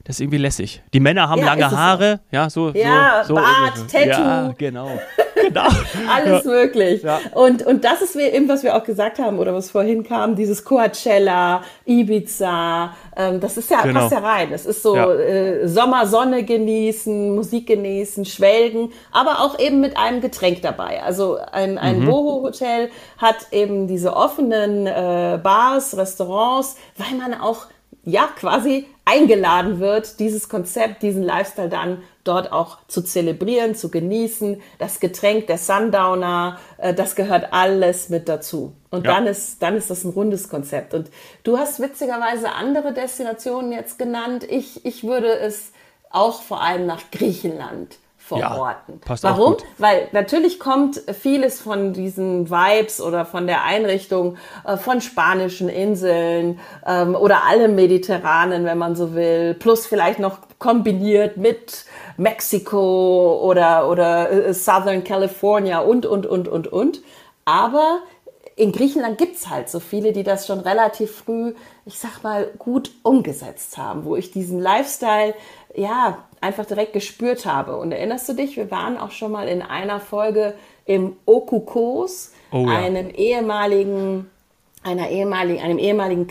das 0.03 0.15
ist 0.15 0.21
irgendwie 0.21 0.37
lässig. 0.37 0.81
Die 0.93 0.99
Männer 0.99 1.29
haben 1.29 1.39
ja, 1.39 1.45
lange 1.45 1.69
Haare, 1.69 2.19
so. 2.31 2.35
ja, 2.35 2.49
so. 2.49 2.69
Ja, 2.69 3.23
so, 3.25 3.35
Bart, 3.35 3.77
so. 3.77 3.83
Tattoo. 3.85 4.09
Ja, 4.09 4.53
genau. 4.57 4.89
genau. 5.35 5.67
Alles 6.11 6.45
ja. 6.45 6.51
möglich. 6.51 7.03
Ja. 7.03 7.19
Und, 7.33 7.65
und 7.65 7.83
das 7.83 8.01
ist 8.01 8.15
eben, 8.15 8.47
was 8.47 8.63
wir 8.63 8.75
auch 8.75 8.83
gesagt 8.83 9.19
haben 9.19 9.39
oder 9.39 9.53
was 9.53 9.69
vorhin 9.69 10.03
kam, 10.03 10.35
dieses 10.35 10.63
Coachella, 10.63 11.63
Ibiza, 11.85 12.93
ähm, 13.15 13.39
das 13.39 13.57
ist 13.57 13.69
ja, 13.69 13.81
genau. 13.81 13.99
passt 13.99 14.11
ja 14.13 14.19
rein. 14.19 14.51
Es 14.51 14.65
ist 14.65 14.81
so 14.81 14.95
äh, 14.95 15.67
Sommersonne 15.67 16.43
genießen, 16.43 17.35
Musik 17.35 17.67
genießen, 17.67 18.25
schwelgen, 18.25 18.91
aber 19.11 19.41
auch 19.41 19.59
eben 19.59 19.81
mit 19.81 19.97
einem 19.97 20.21
Getränk 20.21 20.61
dabei. 20.61 21.03
Also 21.03 21.37
ein, 21.51 21.77
ein 21.77 21.99
mhm. 21.99 22.05
Boho-Hotel 22.05 22.89
hat 23.17 23.47
eben 23.51 23.87
diese 23.87 24.15
offenen 24.15 24.87
äh, 24.87 25.39
Bars, 25.41 25.97
Restaurants, 25.97 26.77
weil 26.97 27.17
man 27.17 27.39
auch 27.39 27.67
ja 28.03 28.29
quasi 28.35 28.87
eingeladen 29.09 29.79
wird, 29.79 30.19
dieses 30.19 30.49
Konzept, 30.49 31.01
diesen 31.01 31.23
Lifestyle 31.23 31.69
dann 31.69 32.03
dort 32.23 32.51
auch 32.51 32.77
zu 32.87 33.01
zelebrieren, 33.01 33.73
zu 33.73 33.89
genießen. 33.89 34.61
Das 34.77 34.99
Getränk 34.99 35.47
der 35.47 35.57
Sundowner, 35.57 36.59
äh, 36.77 36.93
das 36.93 37.15
gehört 37.15 37.51
alles 37.51 38.09
mit 38.09 38.29
dazu. 38.29 38.73
Und 38.91 39.05
ja. 39.05 39.13
dann 39.13 39.27
ist, 39.27 39.61
dann 39.63 39.75
ist 39.75 39.89
das 39.89 40.03
ein 40.03 40.11
rundes 40.11 40.49
Konzept. 40.49 40.93
Und 40.93 41.09
du 41.43 41.57
hast 41.57 41.79
witzigerweise 41.79 42.51
andere 42.51 42.93
Destinationen 42.93 43.71
jetzt 43.71 43.97
genannt. 43.97 44.45
Ich, 44.47 44.85
ich 44.85 45.03
würde 45.03 45.31
es 45.31 45.71
auch 46.11 46.41
vor 46.41 46.61
allem 46.61 46.85
nach 46.85 47.11
Griechenland 47.11 47.97
verorten. 48.29 49.01
Ja, 49.07 49.17
Warum? 49.21 49.57
Weil 49.77 50.07
natürlich 50.11 50.59
kommt 50.59 51.01
vieles 51.19 51.59
von 51.59 51.93
diesen 51.93 52.49
Vibes 52.49 53.01
oder 53.01 53.25
von 53.25 53.47
der 53.47 53.63
Einrichtung 53.63 54.37
äh, 54.65 54.77
von 54.77 55.01
spanischen 55.01 55.67
Inseln 55.69 56.59
ähm, 56.85 57.15
oder 57.15 57.43
allem 57.45 57.75
Mediterranen, 57.75 58.65
wenn 58.65 58.77
man 58.77 58.95
so 58.95 59.13
will, 59.15 59.55
plus 59.55 59.87
vielleicht 59.87 60.19
noch 60.19 60.37
kombiniert 60.59 61.37
mit 61.37 61.85
Mexiko 62.17 63.39
oder, 63.41 63.89
oder 63.89 64.29
äh, 64.31 64.53
Southern 64.53 65.03
California 65.03 65.79
und, 65.79 66.05
und, 66.05 66.25
und, 66.25 66.47
und, 66.47 66.67
und. 66.67 67.01
Aber 67.45 67.99
in 68.55 68.73
Griechenland 68.73 69.17
gibt 69.17 69.37
es 69.37 69.49
halt 69.49 69.69
so 69.69 69.79
viele, 69.79 70.11
die 70.11 70.23
das 70.23 70.45
schon 70.45 70.59
relativ 70.59 71.15
früh, 71.15 71.53
ich 71.85 71.97
sag 71.97 72.21
mal, 72.23 72.51
gut 72.59 72.91
umgesetzt 73.03 73.77
haben, 73.77 74.03
wo 74.03 74.17
ich 74.17 74.31
diesen 74.31 74.59
Lifestyle, 74.59 75.33
ja, 75.73 76.17
einfach 76.41 76.65
direkt 76.65 76.93
gespürt 76.93 77.45
habe. 77.45 77.77
Und 77.77 77.91
erinnerst 77.91 78.29
du 78.29 78.33
dich, 78.33 78.55
wir 78.57 78.71
waren 78.71 78.97
auch 78.97 79.11
schon 79.11 79.31
mal 79.31 79.47
in 79.47 79.61
einer 79.61 79.99
Folge 79.99 80.53
im 80.85 81.15
Okukos, 81.25 82.33
oh, 82.51 82.65
ja. 82.65 82.77
einem 82.77 83.09
ehemaligen, 83.09 84.29
einer 84.83 85.09
ehemaligen, 85.09 85.61
einem 85.61 85.77
ehemaligen 85.77 86.27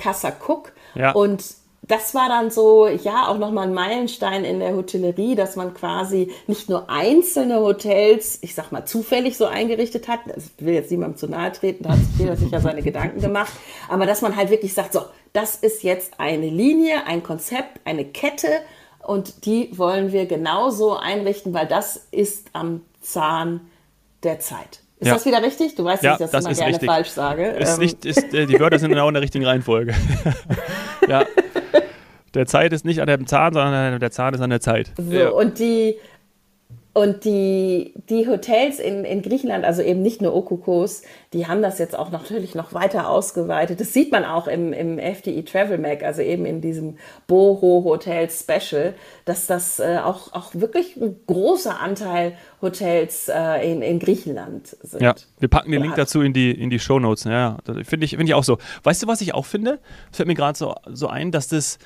Cook. 0.47 0.73
Ja. 0.95 1.13
Und 1.13 1.45
das 1.89 2.15
war 2.15 2.29
dann 2.29 2.51
so, 2.51 2.87
ja, 2.87 3.29
auch 3.29 3.39
nochmal 3.39 3.67
ein 3.67 3.73
Meilenstein 3.73 4.45
in 4.45 4.61
der 4.61 4.77
Hotellerie, 4.77 5.35
dass 5.35 5.57
man 5.57 5.73
quasi 5.73 6.31
nicht 6.47 6.69
nur 6.69 6.91
einzelne 6.91 7.61
Hotels, 7.61 8.39
ich 8.43 8.55
sag 8.55 8.73
mal, 8.73 8.85
zufällig 8.85 9.39
so 9.39 9.47
eingerichtet 9.47 10.07
hat. 10.07 10.21
Ich 10.37 10.65
will 10.65 10.75
jetzt 10.75 10.91
niemandem 10.91 11.17
zu 11.17 11.29
nahe 11.29 11.51
treten, 11.51 11.85
da 11.85 11.91
hat 11.91 11.99
sich 11.99 12.19
jeder 12.19 12.37
sicher 12.37 12.61
seine 12.61 12.83
Gedanken 12.83 13.21
gemacht. 13.21 13.53
Aber 13.89 14.05
dass 14.05 14.21
man 14.21 14.37
halt 14.37 14.51
wirklich 14.51 14.75
sagt, 14.75 14.93
so, 14.93 15.01
das 15.33 15.57
ist 15.57 15.83
jetzt 15.83 16.15
eine 16.19 16.49
Linie, 16.49 17.07
ein 17.07 17.23
Konzept, 17.23 17.81
eine 17.85 18.05
Kette 18.05 18.49
und 19.09 19.47
die 19.47 19.71
wollen 19.79 20.13
wir 20.13 20.27
genauso 20.27 20.95
einrichten, 20.95 21.55
weil 21.55 21.67
das 21.67 22.09
ist 22.11 22.51
am 22.53 22.83
Zahn 23.01 23.63
der 24.23 24.39
Zeit. 24.39 24.81
Ist 24.99 25.09
ja. 25.09 25.15
das 25.15 25.25
wieder 25.25 25.43
richtig? 25.43 25.77
Du 25.77 25.85
weißt, 25.85 26.03
ja, 26.03 26.19
dass 26.19 26.21
ich 26.21 26.31
das, 26.31 26.31
das 26.33 26.45
immer 26.45 26.55
gerne 26.55 26.73
richtig. 26.73 26.91
falsch 26.91 27.09
sage. 27.09 27.47
Ist 27.53 27.75
ähm. 27.75 27.81
nicht, 27.81 28.05
ist, 28.05 28.35
äh, 28.35 28.45
die 28.45 28.61
Wörter 28.61 28.79
sind 28.79 28.91
genau 28.91 29.09
in 29.09 29.15
der 29.15 29.23
richtigen 29.23 29.47
Reihenfolge. 29.47 29.95
ja. 31.09 31.25
Der 32.35 32.45
Zeit 32.45 32.75
ist 32.75 32.85
nicht 32.85 33.01
an 33.01 33.07
dem 33.07 33.27
Zahn, 33.27 33.55
sondern 33.55 33.99
der 33.99 34.11
Zahn 34.11 34.35
ist 34.35 34.43
an 34.43 34.51
der 34.51 34.61
Zeit. 34.61 34.93
So, 34.99 35.11
ja. 35.11 35.31
und 35.31 35.59
die, 35.59 35.97
und 36.95 37.25
die, 37.25 37.95
die 38.09 38.27
Hotels 38.27 38.81
in, 38.81 39.05
in 39.05 39.23
Griechenland, 39.23 39.65
also 39.65 39.83
eben 39.83 40.03
nicht 40.03 40.21
nur 40.21 40.35
Okukos, 40.35 41.03
die 41.33 41.47
haben 41.47 41.63
das 41.63 41.79
jetzt 41.79 41.97
auch 41.97 42.11
natürlich 42.11 42.55
noch 42.55 42.73
weiter 42.73 43.09
ausgeweitet. 43.09 43.81
Das 43.81 43.93
sieht 43.93 44.11
man 44.11 44.25
auch 44.25 44.49
im, 44.49 44.73
im 44.73 44.99
FDI 44.99 45.45
Travel 45.45 45.79
Mag, 45.79 46.03
also 46.03 46.23
eben 46.23 46.45
in 46.45 46.61
diesem 46.61 46.97
Boho 47.27 47.85
Hotel 47.85 48.29
Special, 48.31 48.95
dass 49.27 49.47
das 49.47 49.79
äh, 49.79 49.99
auch, 50.03 50.33
auch 50.33 50.55
wirklich 50.55 50.97
ein 50.97 51.21
großer 51.27 51.79
Anteil 51.79 52.33
Hotels 52.63 53.29
äh, 53.29 53.71
in, 53.71 53.83
in 53.83 53.99
Griechenland 54.01 54.77
sind. 54.83 55.01
Ja, 55.01 55.15
wir 55.39 55.49
packen 55.49 55.71
den 55.71 55.83
Link 55.83 55.95
dazu 55.95 56.21
in 56.23 56.33
die, 56.33 56.51
in 56.51 56.71
die 56.71 56.81
Show 56.81 56.99
Notes. 56.99 57.25
Ja, 57.25 57.59
finde 57.85 58.07
ich, 58.07 58.17
find 58.17 58.29
ich 58.29 58.35
auch 58.35 58.45
so. 58.45 58.59
Weißt 58.83 59.03
du, 59.03 59.07
was 59.07 59.21
ich 59.21 59.35
auch 59.35 59.47
finde? 59.47 59.79
Es 60.11 60.17
fällt 60.17 60.27
mir 60.27 60.35
gerade 60.35 60.59
so, 60.59 60.75
so 60.87 61.07
ein, 61.07 61.31
dass 61.31 61.47
das, 61.47 61.79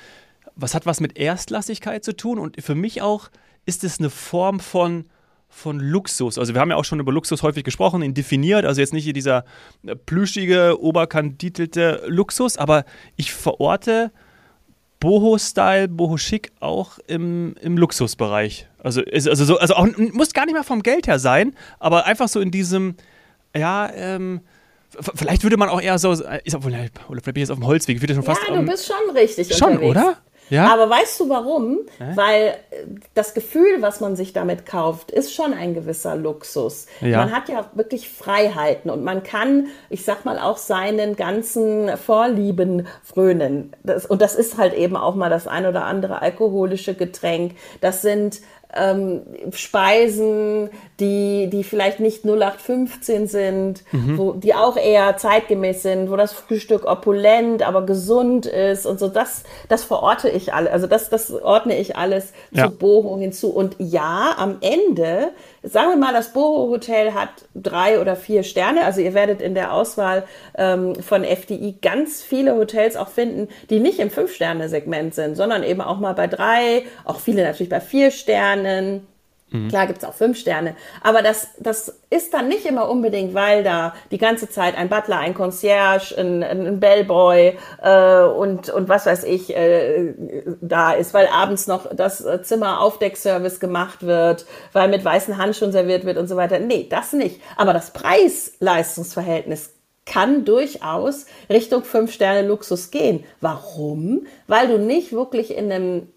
was 0.55 0.73
hat 0.73 0.87
was 0.87 1.01
mit 1.01 1.19
Erstlassigkeit 1.19 2.03
zu 2.03 2.15
tun 2.15 2.39
und 2.39 2.63
für 2.63 2.73
mich 2.73 3.01
auch 3.01 3.29
ist 3.65 3.83
es 3.83 3.99
eine 3.99 4.09
Form 4.09 4.59
von, 4.59 5.05
von 5.49 5.79
Luxus. 5.79 6.37
Also 6.37 6.53
wir 6.53 6.61
haben 6.61 6.71
ja 6.71 6.77
auch 6.77 6.85
schon 6.85 6.99
über 6.99 7.11
Luxus 7.11 7.43
häufig 7.43 7.63
gesprochen, 7.63 8.01
ihn 8.01 8.13
definiert, 8.13 8.65
also 8.65 8.81
jetzt 8.81 8.93
nicht 8.93 9.03
hier 9.03 9.13
dieser 9.13 9.45
äh, 9.85 9.95
plüschige, 9.95 10.81
oberkanditelte 10.81 12.03
Luxus, 12.07 12.57
aber 12.57 12.85
ich 13.15 13.33
verorte 13.33 14.11
Boho-Style, 14.99 15.89
Boho-Schick 15.89 16.53
auch 16.61 16.97
im, 17.07 17.55
im 17.61 17.77
Luxusbereich. 17.77 18.69
Also, 18.79 19.01
also, 19.11 19.45
so, 19.45 19.57
also 19.57 19.75
auch, 19.75 19.87
muss 19.97 20.31
gar 20.33 20.45
nicht 20.45 20.55
mal 20.55 20.63
vom 20.63 20.81
Geld 20.81 21.07
her 21.07 21.19
sein, 21.19 21.55
aber 21.79 22.05
einfach 22.05 22.29
so 22.29 22.39
in 22.39 22.51
diesem, 22.51 22.95
ja, 23.55 23.91
ähm, 23.93 24.41
vielleicht 25.15 25.43
würde 25.43 25.57
man 25.57 25.69
auch 25.69 25.81
eher 25.81 25.97
so, 25.99 26.13
ist, 26.13 26.55
obwohl, 26.55 26.71
oder 26.73 26.89
vielleicht 27.21 27.25
bin 27.25 27.35
ich 27.35 27.41
jetzt 27.41 27.51
auf 27.51 27.57
dem 27.57 27.67
Holzweg, 27.67 27.97
ich 27.97 28.01
würde 28.01 28.15
schon 28.15 28.23
fast. 28.23 28.41
Ja, 28.47 28.55
du 28.55 28.65
bist 28.65 28.87
schon 28.87 29.15
richtig 29.15 29.55
Schon, 29.55 29.73
unterwegs. 29.73 29.91
oder? 29.91 30.17
Ja? 30.49 30.73
Aber 30.73 30.89
weißt 30.89 31.19
du 31.19 31.29
warum? 31.29 31.79
Äh? 31.99 32.15
Weil 32.15 32.55
das 33.13 33.33
Gefühl, 33.33 33.81
was 33.81 33.99
man 33.99 34.15
sich 34.15 34.33
damit 34.33 34.65
kauft, 34.65 35.11
ist 35.11 35.33
schon 35.33 35.53
ein 35.53 35.73
gewisser 35.73 36.15
Luxus. 36.15 36.87
Ja. 37.01 37.19
Man 37.19 37.31
hat 37.35 37.49
ja 37.49 37.69
wirklich 37.73 38.09
Freiheiten 38.09 38.89
und 38.91 39.03
man 39.03 39.23
kann, 39.23 39.67
ich 39.89 40.05
sag 40.05 40.25
mal, 40.25 40.39
auch 40.39 40.57
seinen 40.57 41.15
ganzen 41.15 41.97
Vorlieben 41.97 42.87
frönen. 43.03 43.73
Das, 43.83 44.05
und 44.05 44.21
das 44.21 44.35
ist 44.35 44.57
halt 44.57 44.73
eben 44.73 44.95
auch 44.95 45.15
mal 45.15 45.29
das 45.29 45.47
ein 45.47 45.65
oder 45.65 45.85
andere 45.85 46.21
alkoholische 46.21 46.93
Getränk. 46.93 47.55
Das 47.81 48.01
sind 48.01 48.41
ähm, 48.75 49.21
Speisen, 49.51 50.69
die, 50.99 51.49
die 51.51 51.63
vielleicht 51.63 51.99
nicht 51.99 52.25
0815 52.25 53.27
sind, 53.27 53.83
mhm. 53.91 54.17
wo, 54.17 54.33
die 54.33 54.55
auch 54.55 54.77
eher 54.77 55.17
zeitgemäß 55.17 55.83
sind, 55.83 56.09
wo 56.09 56.15
das 56.15 56.33
Frühstück 56.33 56.85
opulent, 56.85 57.67
aber 57.67 57.85
gesund 57.85 58.45
ist 58.45 58.85
und 58.85 58.99
so. 58.99 59.07
Das, 59.07 59.43
das 59.69 59.83
verorte 59.83 60.29
ich 60.29 60.53
alle, 60.53 60.71
also 60.71 60.87
das, 60.87 61.09
das 61.09 61.31
ordne 61.31 61.77
ich 61.77 61.95
alles 61.97 62.33
ja. 62.51 62.65
zu 62.65 62.77
Boho 62.77 63.17
hinzu. 63.17 63.49
Und 63.49 63.75
ja, 63.79 64.35
am 64.37 64.57
Ende 64.61 65.31
Sagen 65.65 65.91
wir 65.91 65.95
mal, 65.95 66.11
das 66.11 66.33
Boho 66.33 66.69
Hotel 66.69 67.13
hat 67.13 67.29
drei 67.55 68.01
oder 68.01 68.17
vier 68.17 68.43
Sterne. 68.43 68.83
Also 68.83 68.99
ihr 68.99 69.13
werdet 69.13 69.41
in 69.41 69.55
der 69.55 69.71
Auswahl 69.71 70.25
ähm, 70.57 70.93
von 70.95 71.23
FDI 71.23 71.77
ganz 71.81 72.21
viele 72.21 72.55
Hotels 72.55 72.97
auch 72.97 73.07
finden, 73.07 73.47
die 73.69 73.79
nicht 73.79 73.99
im 73.99 74.09
Fünf-Sterne-Segment 74.09 75.15
sind, 75.15 75.35
sondern 75.35 75.63
eben 75.63 75.79
auch 75.79 75.99
mal 75.99 76.13
bei 76.13 76.27
drei, 76.27 76.83
auch 77.05 77.21
viele 77.21 77.43
natürlich 77.43 77.69
bei 77.69 77.79
vier 77.79 78.11
Sternen. 78.11 79.07
Mhm. 79.53 79.69
Klar 79.69 79.87
gibt's 79.87 80.03
auch 80.03 80.15
fünf 80.15 80.37
Sterne, 80.37 80.75
aber 81.01 81.21
das, 81.21 81.49
das 81.59 82.01
ist 82.09 82.33
dann 82.33 82.47
nicht 82.47 82.65
immer 82.65 82.89
unbedingt, 82.89 83.33
weil 83.33 83.63
da 83.63 83.93
die 84.11 84.17
ganze 84.17 84.49
Zeit 84.49 84.75
ein 84.75 84.89
Butler, 84.89 85.19
ein 85.19 85.35
Concierge, 85.35 86.15
ein, 86.17 86.43
ein 86.43 86.79
Bellboy 86.79 87.57
äh, 87.81 88.23
und, 88.23 88.69
und 88.69 88.89
was 88.89 89.05
weiß 89.05 89.23
ich 89.23 89.55
äh, 89.55 90.13
da 90.59 90.93
ist, 90.93 91.13
weil 91.13 91.27
abends 91.27 91.67
noch 91.67 91.87
das 91.95 92.25
Zimmer 92.41 92.81
Aufdeckservice 92.81 93.59
gemacht 93.59 94.03
wird, 94.05 94.45
weil 94.73 94.89
mit 94.89 95.05
weißen 95.05 95.37
Handschuhen 95.37 95.71
serviert 95.71 96.03
wird 96.05 96.17
und 96.17 96.27
so 96.27 96.35
weiter. 96.35 96.57
Nee, 96.59 96.87
das 96.89 97.13
nicht. 97.13 97.39
Aber 97.55 97.73
das 97.73 97.91
Preis-Leistungsverhältnis 97.91 99.73
kann 100.05 100.45
durchaus 100.45 101.27
Richtung 101.49 101.83
fünf 101.83 102.11
Sterne 102.11 102.47
Luxus 102.47 102.91
gehen. 102.91 103.23
Warum? 103.39 104.25
Weil 104.47 104.67
du 104.67 104.79
nicht 104.79 105.13
wirklich 105.13 105.55
in 105.55 105.71
einem 105.71 106.07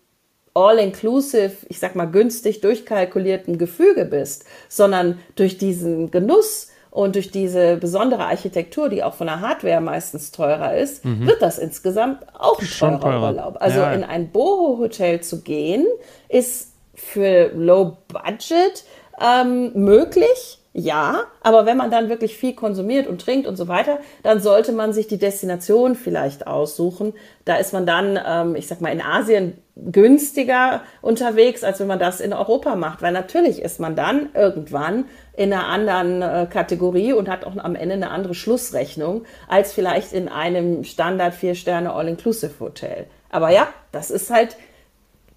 all-inclusive, 0.56 1.52
ich 1.68 1.78
sag 1.78 1.94
mal 1.94 2.06
günstig 2.06 2.62
durchkalkulierten 2.62 3.58
Gefüge 3.58 4.06
bist, 4.06 4.46
sondern 4.68 5.18
durch 5.34 5.58
diesen 5.58 6.10
Genuss 6.10 6.68
und 6.90 7.14
durch 7.14 7.30
diese 7.30 7.76
besondere 7.76 8.24
Architektur, 8.24 8.88
die 8.88 9.04
auch 9.04 9.12
von 9.12 9.26
der 9.26 9.42
Hardware 9.42 9.82
meistens 9.82 10.32
teurer 10.32 10.74
ist, 10.78 11.04
mhm. 11.04 11.26
wird 11.26 11.42
das 11.42 11.58
insgesamt 11.58 12.24
auch 12.32 12.58
ein 12.58 12.66
teurer, 12.66 13.00
teurer. 13.00 13.22
Urlaub. 13.22 13.56
Also 13.60 13.80
ja. 13.80 13.92
in 13.92 14.02
ein 14.02 14.30
Boho-Hotel 14.30 15.20
zu 15.20 15.42
gehen, 15.42 15.84
ist 16.30 16.72
für 16.94 17.50
Low 17.54 17.98
Budget 18.08 18.84
ähm, 19.20 19.72
möglich. 19.74 20.55
Ja, 20.78 21.22
aber 21.40 21.64
wenn 21.64 21.78
man 21.78 21.90
dann 21.90 22.10
wirklich 22.10 22.36
viel 22.36 22.54
konsumiert 22.54 23.06
und 23.06 23.22
trinkt 23.22 23.46
und 23.46 23.56
so 23.56 23.66
weiter, 23.66 23.98
dann 24.22 24.40
sollte 24.40 24.72
man 24.72 24.92
sich 24.92 25.06
die 25.06 25.16
Destination 25.16 25.94
vielleicht 25.94 26.46
aussuchen. 26.46 27.14
Da 27.46 27.56
ist 27.56 27.72
man 27.72 27.86
dann, 27.86 28.20
ähm, 28.22 28.56
ich 28.56 28.66
sag 28.66 28.82
mal, 28.82 28.92
in 28.92 29.00
Asien 29.00 29.56
günstiger 29.74 30.82
unterwegs, 31.00 31.64
als 31.64 31.80
wenn 31.80 31.86
man 31.86 31.98
das 31.98 32.20
in 32.20 32.34
Europa 32.34 32.76
macht. 32.76 33.00
Weil 33.00 33.14
natürlich 33.14 33.62
ist 33.62 33.80
man 33.80 33.96
dann 33.96 34.28
irgendwann 34.34 35.06
in 35.34 35.50
einer 35.50 35.66
anderen 35.66 36.20
äh, 36.20 36.46
Kategorie 36.46 37.14
und 37.14 37.30
hat 37.30 37.46
auch 37.46 37.56
am 37.56 37.74
Ende 37.74 37.94
eine 37.94 38.10
andere 38.10 38.34
Schlussrechnung 38.34 39.24
als 39.48 39.72
vielleicht 39.72 40.12
in 40.12 40.28
einem 40.28 40.84
Standard 40.84 41.32
vier 41.32 41.54
Sterne 41.54 41.94
All-Inclusive 41.94 42.60
Hotel. 42.60 43.06
Aber 43.30 43.48
ja, 43.48 43.68
das 43.92 44.10
ist 44.10 44.28
halt 44.28 44.58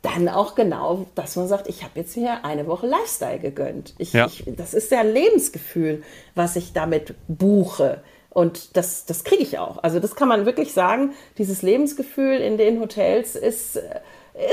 dann 0.02 0.30
auch 0.30 0.56
genau, 0.56 1.08
dass 1.16 1.36
man 1.36 1.48
sagt, 1.48 1.68
ich 1.68 1.84
habe 1.84 2.00
jetzt 2.00 2.14
hier 2.14 2.46
eine 2.46 2.68
Woche 2.68 2.88
Lifestyle 2.88 3.40
gegönnt. 3.40 3.94
Ich, 3.98 4.14
ja. 4.14 4.28
ich, 4.28 4.46
das 4.48 4.74
ist 4.74 4.92
ja 4.92 5.02
ein 5.02 5.12
Lebensgefühl, 5.12 6.04
was 6.36 6.56
ich 6.56 6.72
damit 6.72 7.16
buche. 7.28 8.02
Und 8.30 8.78
das, 8.78 9.06
das 9.06 9.24
kriege 9.24 9.44
ich 9.44 9.60
auch. 9.60 9.84
Also 9.84 10.00
das 10.00 10.16
kann 10.16 10.30
man 10.30 10.46
wirklich 10.46 10.74
sagen, 10.74 11.14
dieses 11.38 11.62
Lebensgefühl 11.62 12.38
in 12.38 12.58
den 12.58 12.80
Hotels 12.80 13.36
ist, 13.36 13.76
äh, 13.76 14.00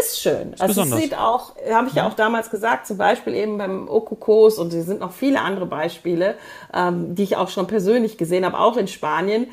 ist 0.01 0.21
schön. 0.21 0.55
Ist 0.55 0.63
also 0.63 0.83
es 0.83 0.91
sieht 0.91 1.17
auch, 1.17 1.55
habe 1.71 1.87
ich 1.89 1.95
ja. 1.95 2.03
ja. 2.03 2.09
auch 2.09 2.15
damals 2.15 2.51
gesagt, 2.51 2.89
zum 2.89 2.97
Beispiel 2.97 3.35
eben 3.35 3.59
beim 3.59 3.89
Okukos 3.89 4.59
und 4.59 4.73
es 4.73 4.87
sind 4.87 5.01
noch 5.01 5.13
viele 5.13 5.41
andere 5.41 5.67
Beispiele, 5.67 6.35
ähm, 6.75 7.15
die 7.15 7.23
ich 7.23 7.37
auch 7.37 7.51
schon 7.51 7.69
persönlich 7.69 8.19
gesehen 8.19 8.45
habe, 8.45 8.59
auch 8.59 8.77
in 8.77 8.89
Spanien. 8.89 9.47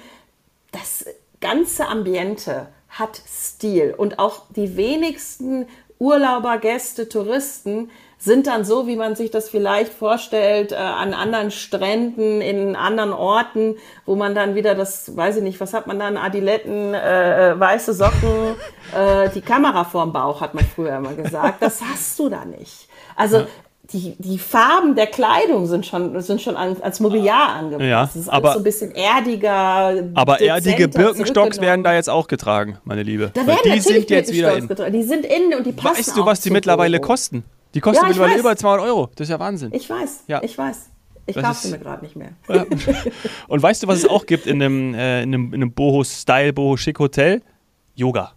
Das 0.72 1.06
ganze 1.40 1.88
Ambiente 1.88 2.68
hat 2.90 3.22
Stil 3.28 3.94
und 3.96 4.20
auch 4.20 4.44
die 4.56 4.78
wenigsten 4.78 5.68
Urlauber, 6.04 6.58
Gäste, 6.58 7.08
Touristen 7.08 7.90
sind 8.18 8.48
dann 8.48 8.66
so, 8.66 8.88
wie 8.88 8.98
man 8.98 9.16
sich 9.16 9.32
das 9.32 9.50
vielleicht 9.50 9.94
vorstellt, 9.94 10.74
äh, 10.74 10.76
an 10.76 11.14
anderen 11.14 11.50
Stränden, 11.50 12.42
in 12.42 12.76
anderen 12.76 13.14
Orten, 13.14 13.76
wo 14.06 14.16
man 14.16 14.36
dann 14.36 14.54
wieder 14.54 14.76
das, 14.76 15.16
weiß 15.16 15.38
ich 15.38 15.44
nicht, 15.44 15.62
was 15.62 15.74
hat 15.74 15.88
man 15.88 16.00
dann, 16.00 16.18
Adiletten, 16.18 16.94
äh, 16.94 17.52
äh 17.52 17.60
weiße 17.60 17.94
Socken, 17.94 18.56
äh, 18.94 19.30
die 19.30 19.40
Kamera 19.42 19.86
vorm 19.86 20.12
Bauch, 20.12 20.42
hat 20.42 20.54
man 20.54 20.66
früher 20.66 20.98
immer 20.98 21.14
gesagt. 21.14 21.62
Das 21.62 21.82
hast 21.82 22.20
du 22.20 22.28
da 22.28 22.44
nicht. 22.44 22.90
Also. 23.16 23.46
Die, 23.94 24.16
die 24.18 24.38
Farben 24.40 24.96
der 24.96 25.08
Kleidung 25.08 25.66
sind 25.68 25.86
schon, 25.86 26.20
sind 26.22 26.42
schon 26.42 26.56
an, 26.56 26.76
als 26.82 27.00
Mobiliar 27.00 27.50
angepasst. 27.50 27.88
Ja, 27.90 28.02
das 28.06 28.16
ist 28.16 28.30
aber- 28.30 28.54
so 28.54 28.58
ein 28.60 28.64
bisschen 28.64 28.92
erdiger. 28.92 30.04
Aber 30.16 30.42
erdige 30.42 30.88
Birkenstocks 30.88 31.62
werden 31.62 31.84
da 31.84 31.94
jetzt 31.94 32.10
auch 32.10 32.28
getragen, 32.28 32.78
meine 32.84 33.04
Liebe. 33.04 33.32
Da 33.34 33.46
werden 33.48 33.60
die 33.74 33.80
sind 33.80 34.10
jetzt 34.10 34.32
wieder 34.34 34.58
in. 34.58 34.68
getragen. 34.68 34.92
Die 34.94 35.04
sind 35.04 35.26
innen 35.26 35.54
und 35.58 35.66
die 35.66 35.72
passen 35.72 35.98
Weißt 36.00 36.18
du, 36.18 36.26
was 36.26 36.42
die 36.42 36.50
mittlerweile 36.50 36.98
Boho. 37.00 37.08
kosten? 37.08 37.44
Die 37.74 37.80
kosten 37.80 38.04
Ja, 38.04 38.08
mittlerweile 38.10 38.34
weiß. 38.36 38.40
über 38.42 38.56
200 38.56 38.86
Euro. 38.88 39.10
Das 39.16 39.26
ist 39.26 39.32
ja 39.32 39.40
Wahnsinn. 39.40 39.72
Ich 39.74 39.90
weiß, 39.90 40.24
Ja. 40.28 40.42
ich 40.44 40.58
weiß. 40.58 40.90
Ich 41.26 41.36
Das 41.36 41.44
kaufe 41.44 41.60
sie 41.62 41.68
ist- 41.70 41.72
mir 41.74 41.80
gerade 41.80 42.04
nicht 42.04 42.16
mehr. 42.16 42.30
Ja. 42.50 42.66
Und 43.48 43.64
weißt 43.64 43.82
du, 43.84 43.88
was 43.88 44.00
es 44.00 44.08
auch 44.10 44.26
gibt 44.26 44.46
in 44.46 44.62
einem, 44.62 44.94
äh, 44.94 45.24
in 45.24 45.34
einem, 45.34 45.48
in 45.54 45.62
einem 45.62 45.72
Boho-Style, 45.72 46.52
Boho-Schick-Hotel? 46.54 47.42
Yoga. 47.96 48.34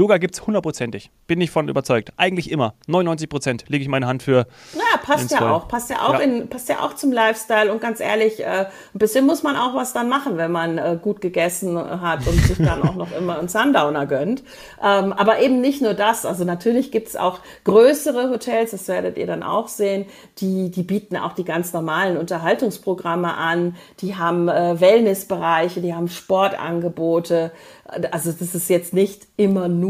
Yoga 0.00 0.16
gibt 0.16 0.34
es 0.34 0.46
hundertprozentig. 0.46 1.10
Bin 1.26 1.42
ich 1.42 1.50
von 1.50 1.68
überzeugt. 1.68 2.14
Eigentlich 2.16 2.50
immer. 2.50 2.72
99 2.86 3.28
Prozent 3.28 3.64
lege 3.68 3.82
ich 3.82 3.88
meine 3.88 4.06
Hand 4.06 4.22
für. 4.22 4.46
Ja, 4.74 4.96
passt 5.02 5.30
ja 5.30 5.50
auch. 5.50 5.68
Passt 5.68 5.90
ja 5.90 6.00
auch, 6.00 6.14
Ja. 6.14 6.20
In, 6.20 6.48
passt 6.48 6.70
ja 6.70 6.80
auch 6.80 6.94
zum 6.94 7.12
Lifestyle. 7.12 7.70
Und 7.70 7.82
ganz 7.82 8.00
ehrlich, 8.00 8.40
äh, 8.40 8.64
ein 8.94 8.98
bisschen 8.98 9.26
muss 9.26 9.42
man 9.42 9.56
auch 9.56 9.74
was 9.74 9.92
dann 9.92 10.08
machen, 10.08 10.38
wenn 10.38 10.52
man 10.52 10.78
äh, 10.78 10.98
gut 11.00 11.20
gegessen 11.20 11.76
hat 11.76 12.26
und 12.26 12.32
sich 12.32 12.56
dann 12.56 12.82
auch 12.82 12.94
noch 12.94 13.12
immer 13.14 13.38
einen 13.38 13.48
Sundowner 13.48 14.06
gönnt. 14.06 14.42
Ähm, 14.82 15.12
aber 15.12 15.40
eben 15.40 15.60
nicht 15.60 15.82
nur 15.82 15.92
das. 15.92 16.24
Also 16.24 16.44
natürlich 16.44 16.90
gibt's 16.90 17.14
auch 17.14 17.40
größere 17.64 18.30
Hotels, 18.30 18.70
das 18.70 18.88
werdet 18.88 19.18
ihr 19.18 19.26
dann 19.26 19.42
auch 19.42 19.68
sehen, 19.68 20.06
die, 20.38 20.70
die 20.70 20.82
bieten 20.82 21.18
auch 21.18 21.34
die 21.34 21.44
ganz 21.44 21.74
normalen 21.74 22.16
Unterhaltungsprogramme 22.16 23.34
an. 23.34 23.76
Die 24.00 24.16
haben 24.16 24.48
äh, 24.48 24.80
Wellnessbereiche, 24.80 25.82
die 25.82 25.92
haben 25.92 26.08
Sportangebote. 26.08 27.52
Also 28.12 28.32
das 28.32 28.54
ist 28.54 28.70
jetzt 28.70 28.94
nicht 28.94 29.26
immer 29.36 29.68
nur 29.68 29.89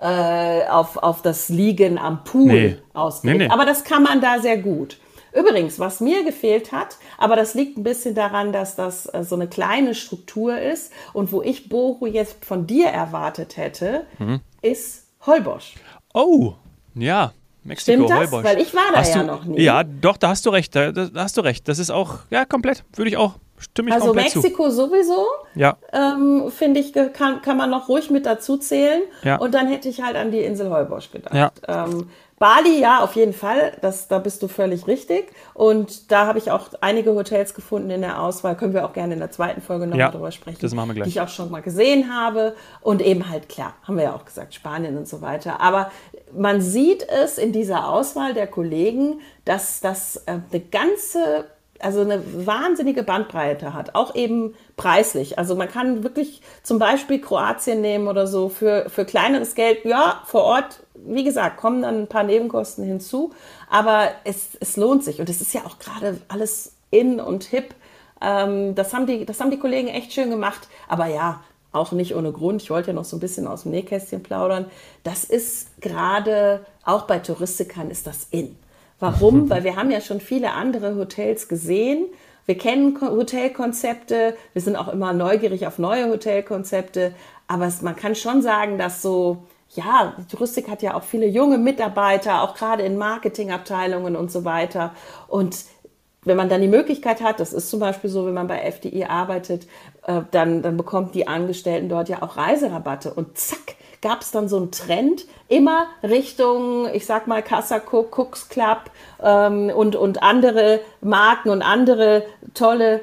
äh, 0.00 0.66
auf, 0.68 0.96
auf 0.98 1.22
das 1.22 1.48
Liegen 1.48 1.98
am 1.98 2.22
Pool 2.24 2.46
Nee. 2.52 2.76
ausgelegt. 2.94 3.38
Nee, 3.38 3.46
nee. 3.46 3.52
Aber 3.52 3.64
das 3.64 3.84
kann 3.84 4.02
man 4.02 4.20
da 4.20 4.38
sehr 4.40 4.58
gut. 4.58 4.98
Übrigens, 5.32 5.78
was 5.78 6.00
mir 6.00 6.24
gefehlt 6.24 6.72
hat, 6.72 6.96
aber 7.18 7.36
das 7.36 7.52
liegt 7.54 7.76
ein 7.76 7.82
bisschen 7.82 8.14
daran, 8.14 8.52
dass 8.52 8.74
das 8.74 9.06
äh, 9.06 9.22
so 9.22 9.34
eine 9.34 9.46
kleine 9.48 9.94
Struktur 9.94 10.58
ist 10.58 10.92
und 11.12 11.30
wo 11.32 11.42
ich 11.42 11.68
Bohu 11.68 12.06
jetzt 12.06 12.42
von 12.44 12.66
dir 12.66 12.86
erwartet 12.88 13.56
hätte, 13.58 14.06
Mhm. 14.18 14.40
ist 14.62 15.04
Holbosch. 15.26 15.74
Oh, 16.14 16.54
ja. 16.94 17.32
Mexiko, 17.64 18.04
Stimmt 18.06 18.10
das? 18.10 18.18
Heubosch. 18.30 18.44
Weil 18.44 18.60
ich 18.60 18.74
war 18.74 18.82
da 18.92 18.98
Hast 19.00 19.14
ja 19.14 19.20
du, 19.22 19.26
noch 19.26 19.44
nie. 19.44 19.60
Ja, 19.60 19.82
doch, 19.82 20.16
da 20.16 20.28
hast 20.28 20.46
du 20.46 20.50
recht. 20.50 20.74
Da, 20.76 20.92
da 20.92 21.08
hast 21.16 21.36
du 21.36 21.40
recht. 21.40 21.66
Das 21.68 21.78
ist 21.80 21.90
auch, 21.90 22.20
ja, 22.30 22.44
komplett. 22.44 22.84
Würde 22.94 23.10
ich 23.10 23.16
auch, 23.16 23.34
stimme 23.58 23.88
ich 23.88 23.94
Also 23.94 24.06
komplett 24.08 24.30
zu. 24.30 24.38
Mexiko 24.40 24.70
sowieso, 24.70 25.26
Ja. 25.54 25.76
ähm, 25.92 26.50
finde 26.50 26.80
ich, 26.80 26.92
kann, 27.12 27.42
kann 27.42 27.56
man 27.56 27.70
noch 27.70 27.88
ruhig 27.88 28.10
mit 28.10 28.26
dazu 28.26 28.56
zählen. 28.56 29.02
Ja. 29.22 29.36
Und 29.36 29.54
dann 29.54 29.66
hätte 29.68 29.88
ich 29.88 30.02
halt 30.02 30.16
an 30.16 30.30
die 30.30 30.40
Insel 30.40 30.70
Heubosch 30.70 31.10
gedacht. 31.10 31.34
Ja. 31.34 31.50
Ähm, 31.68 32.08
Bali, 32.38 32.78
ja, 32.80 33.00
auf 33.02 33.16
jeden 33.16 33.32
Fall. 33.32 33.72
Das, 33.80 34.08
da 34.08 34.18
bist 34.18 34.42
du 34.42 34.48
völlig 34.48 34.86
richtig. 34.86 35.32
Und 35.54 36.12
da 36.12 36.26
habe 36.26 36.38
ich 36.38 36.50
auch 36.50 36.68
einige 36.82 37.14
Hotels 37.14 37.54
gefunden 37.54 37.88
in 37.88 38.02
der 38.02 38.20
Auswahl. 38.22 38.54
Können 38.58 38.74
wir 38.74 38.84
auch 38.84 38.92
gerne 38.92 39.14
in 39.14 39.20
der 39.20 39.30
zweiten 39.30 39.62
Folge 39.62 39.86
nochmal 39.86 40.00
Ja, 40.00 40.10
drüber 40.10 40.30
sprechen. 40.30 40.58
das 40.60 40.74
machen 40.74 40.88
wir 40.90 40.94
gleich. 40.96 41.04
Die 41.04 41.10
ich 41.12 41.20
auch 41.22 41.30
schon 41.30 41.50
mal 41.50 41.62
gesehen 41.62 42.14
habe. 42.14 42.54
Und 42.82 43.00
eben 43.00 43.30
halt, 43.30 43.48
klar, 43.48 43.72
haben 43.84 43.96
wir 43.96 44.04
ja 44.04 44.14
auch 44.14 44.26
gesagt, 44.26 44.52
Spanien 44.54 44.98
und 44.98 45.08
so 45.08 45.22
weiter. 45.22 45.62
Aber 45.62 45.90
man 46.36 46.60
sieht 46.60 47.08
es 47.08 47.38
in 47.38 47.52
dieser 47.52 47.88
Auswahl 47.88 48.34
der 48.34 48.48
Kollegen, 48.48 49.20
dass 49.46 49.80
das 49.80 50.16
äh, 50.26 50.32
eine 50.52 50.60
ganze 50.60 51.46
also 51.80 52.00
eine 52.00 52.22
wahnsinnige 52.46 53.02
Bandbreite 53.02 53.74
hat, 53.74 53.94
auch 53.94 54.14
eben 54.14 54.54
preislich. 54.76 55.38
Also 55.38 55.54
man 55.54 55.68
kann 55.68 56.02
wirklich 56.02 56.42
zum 56.62 56.78
Beispiel 56.78 57.20
Kroatien 57.20 57.80
nehmen 57.80 58.08
oder 58.08 58.26
so 58.26 58.48
für, 58.48 58.88
für 58.88 59.04
kleineres 59.04 59.54
Geld. 59.54 59.84
Ja, 59.84 60.22
vor 60.26 60.44
Ort, 60.44 60.80
wie 60.94 61.24
gesagt, 61.24 61.58
kommen 61.58 61.82
dann 61.82 62.02
ein 62.02 62.06
paar 62.06 62.24
Nebenkosten 62.24 62.84
hinzu, 62.84 63.32
aber 63.70 64.10
es, 64.24 64.56
es 64.60 64.76
lohnt 64.76 65.04
sich. 65.04 65.20
Und 65.20 65.28
es 65.28 65.40
ist 65.40 65.54
ja 65.54 65.62
auch 65.64 65.78
gerade 65.78 66.20
alles 66.28 66.72
in 66.90 67.20
und 67.20 67.44
hip. 67.44 67.74
Ähm, 68.20 68.74
das, 68.74 68.94
haben 68.94 69.06
die, 69.06 69.26
das 69.26 69.40
haben 69.40 69.50
die 69.50 69.58
Kollegen 69.58 69.88
echt 69.88 70.12
schön 70.12 70.30
gemacht. 70.30 70.68
Aber 70.88 71.06
ja, 71.06 71.40
auch 71.72 71.92
nicht 71.92 72.14
ohne 72.16 72.32
Grund. 72.32 72.62
Ich 72.62 72.70
wollte 72.70 72.88
ja 72.88 72.94
noch 72.94 73.04
so 73.04 73.16
ein 73.16 73.20
bisschen 73.20 73.46
aus 73.46 73.62
dem 73.62 73.72
Nähkästchen 73.72 74.22
plaudern. 74.22 74.70
Das 75.04 75.24
ist 75.24 75.80
gerade, 75.80 76.64
auch 76.84 77.02
bei 77.02 77.18
Touristikern 77.18 77.90
ist 77.90 78.06
das 78.06 78.28
in. 78.30 78.56
Warum? 78.98 79.48
Weil 79.50 79.64
wir 79.64 79.76
haben 79.76 79.90
ja 79.90 80.00
schon 80.00 80.20
viele 80.20 80.52
andere 80.52 80.96
Hotels 80.96 81.48
gesehen. 81.48 82.06
Wir 82.46 82.56
kennen 82.58 82.94
Ko- 82.94 83.10
Hotelkonzepte. 83.10 84.36
Wir 84.52 84.62
sind 84.62 84.76
auch 84.76 84.88
immer 84.88 85.12
neugierig 85.12 85.66
auf 85.66 85.78
neue 85.78 86.08
Hotelkonzepte. 86.08 87.14
Aber 87.48 87.66
es, 87.66 87.82
man 87.82 87.96
kann 87.96 88.14
schon 88.14 88.42
sagen, 88.42 88.78
dass 88.78 89.02
so, 89.02 89.44
ja, 89.74 90.14
die 90.18 90.26
Touristik 90.26 90.68
hat 90.68 90.82
ja 90.82 90.94
auch 90.94 91.02
viele 91.02 91.26
junge 91.26 91.58
Mitarbeiter, 91.58 92.42
auch 92.42 92.54
gerade 92.54 92.82
in 92.84 92.96
Marketingabteilungen 92.96 94.16
und 94.16 94.30
so 94.32 94.44
weiter. 94.44 94.92
Und 95.28 95.64
wenn 96.24 96.36
man 96.36 96.48
dann 96.48 96.60
die 96.60 96.68
Möglichkeit 96.68 97.20
hat, 97.20 97.38
das 97.40 97.52
ist 97.52 97.70
zum 97.70 97.78
Beispiel 97.80 98.10
so, 98.10 98.26
wenn 98.26 98.34
man 98.34 98.48
bei 98.48 98.58
FDI 98.60 99.04
arbeitet, 99.04 99.66
äh, 100.06 100.22
dann, 100.32 100.62
dann 100.62 100.76
bekommt 100.76 101.14
die 101.14 101.28
Angestellten 101.28 101.88
dort 101.88 102.08
ja 102.08 102.22
auch 102.22 102.36
Reiserabatte 102.36 103.12
und 103.14 103.38
zack, 103.38 103.76
gab 104.02 104.22
es 104.22 104.30
dann 104.30 104.48
so 104.48 104.56
einen 104.56 104.70
Trend, 104.70 105.24
immer 105.48 105.86
Richtung, 106.02 106.88
ich 106.92 107.06
sag 107.06 107.26
mal, 107.26 107.42
Casa 107.42 107.76
Cook, 107.78 108.16
Cooks 108.18 108.48
Club 108.48 108.90
ähm, 109.22 109.70
und, 109.74 109.96
und 109.96 110.22
andere 110.22 110.80
Marken 111.00 111.50
und 111.50 111.62
andere 111.62 112.24
tolle 112.54 113.00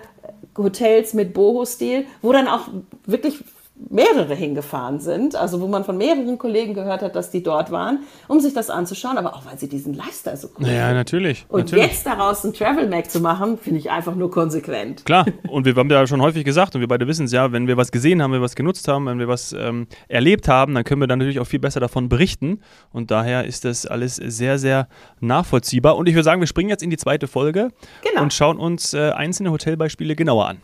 Hotels 0.57 1.13
mit 1.13 1.33
Boho-Stil, 1.33 2.05
wo 2.21 2.31
dann 2.31 2.47
auch 2.47 2.67
wirklich 3.05 3.43
mehrere 3.89 4.35
hingefahren 4.35 4.99
sind, 4.99 5.35
also 5.35 5.59
wo 5.59 5.67
man 5.67 5.83
von 5.83 5.97
mehreren 5.97 6.37
Kollegen 6.37 6.73
gehört 6.75 7.01
hat, 7.01 7.15
dass 7.15 7.31
die 7.31 7.41
dort 7.41 7.71
waren, 7.71 7.99
um 8.27 8.39
sich 8.39 8.53
das 8.53 8.69
anzuschauen, 8.69 9.17
aber 9.17 9.33
auch 9.35 9.45
weil 9.45 9.57
sie 9.57 9.67
diesen 9.67 9.93
Lifestyle 9.93 10.37
so 10.37 10.49
cool 10.59 10.67
Ja, 10.67 10.93
natürlich. 10.93 11.45
Und 11.49 11.61
natürlich. 11.61 11.85
jetzt 11.87 12.05
daraus 12.05 12.43
ein 12.43 12.53
Travel 12.53 12.87
Mac 12.87 13.09
zu 13.09 13.19
machen, 13.19 13.57
finde 13.57 13.79
ich 13.79 13.89
einfach 13.89 14.13
nur 14.15 14.29
konsequent. 14.31 15.05
Klar, 15.05 15.25
und 15.49 15.65
wir 15.65 15.75
haben 15.75 15.89
ja 15.89 16.05
schon 16.05 16.21
häufig 16.21 16.45
gesagt, 16.45 16.75
und 16.75 16.81
wir 16.81 16.87
beide 16.87 17.07
wissen 17.07 17.25
es 17.25 17.31
ja, 17.31 17.51
wenn 17.51 17.67
wir 17.67 17.75
was 17.75 17.91
gesehen 17.91 18.21
haben, 18.21 18.31
wenn 18.31 18.39
wir 18.41 18.45
was 18.45 18.55
genutzt 18.55 18.87
haben, 18.87 19.07
wenn 19.07 19.17
wir 19.19 19.27
was 19.27 19.53
ähm, 19.53 19.87
erlebt 20.07 20.47
haben, 20.47 20.75
dann 20.75 20.83
können 20.83 21.01
wir 21.01 21.07
dann 21.07 21.19
natürlich 21.19 21.39
auch 21.39 21.47
viel 21.47 21.59
besser 21.59 21.79
davon 21.79 22.09
berichten. 22.09 22.61
Und 22.91 23.09
daher 23.11 23.45
ist 23.45 23.65
das 23.65 23.85
alles 23.87 24.15
sehr, 24.17 24.59
sehr 24.59 24.87
nachvollziehbar. 25.19 25.97
Und 25.97 26.07
ich 26.07 26.13
würde 26.15 26.23
sagen, 26.23 26.41
wir 26.41 26.47
springen 26.47 26.69
jetzt 26.69 26.83
in 26.83 26.89
die 26.91 26.97
zweite 26.97 27.27
Folge 27.27 27.69
Genau. 28.07 28.21
und 28.21 28.33
schauen 28.33 28.57
uns 28.57 28.93
äh, 28.93 29.09
einzelne 29.11 29.51
Hotelbeispiele 29.51 30.15
genauer 30.15 30.47
an. 30.47 30.61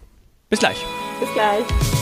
Bis 0.49 0.59
gleich. 0.59 0.85
Bis 1.19 1.31
gleich. 1.33 1.98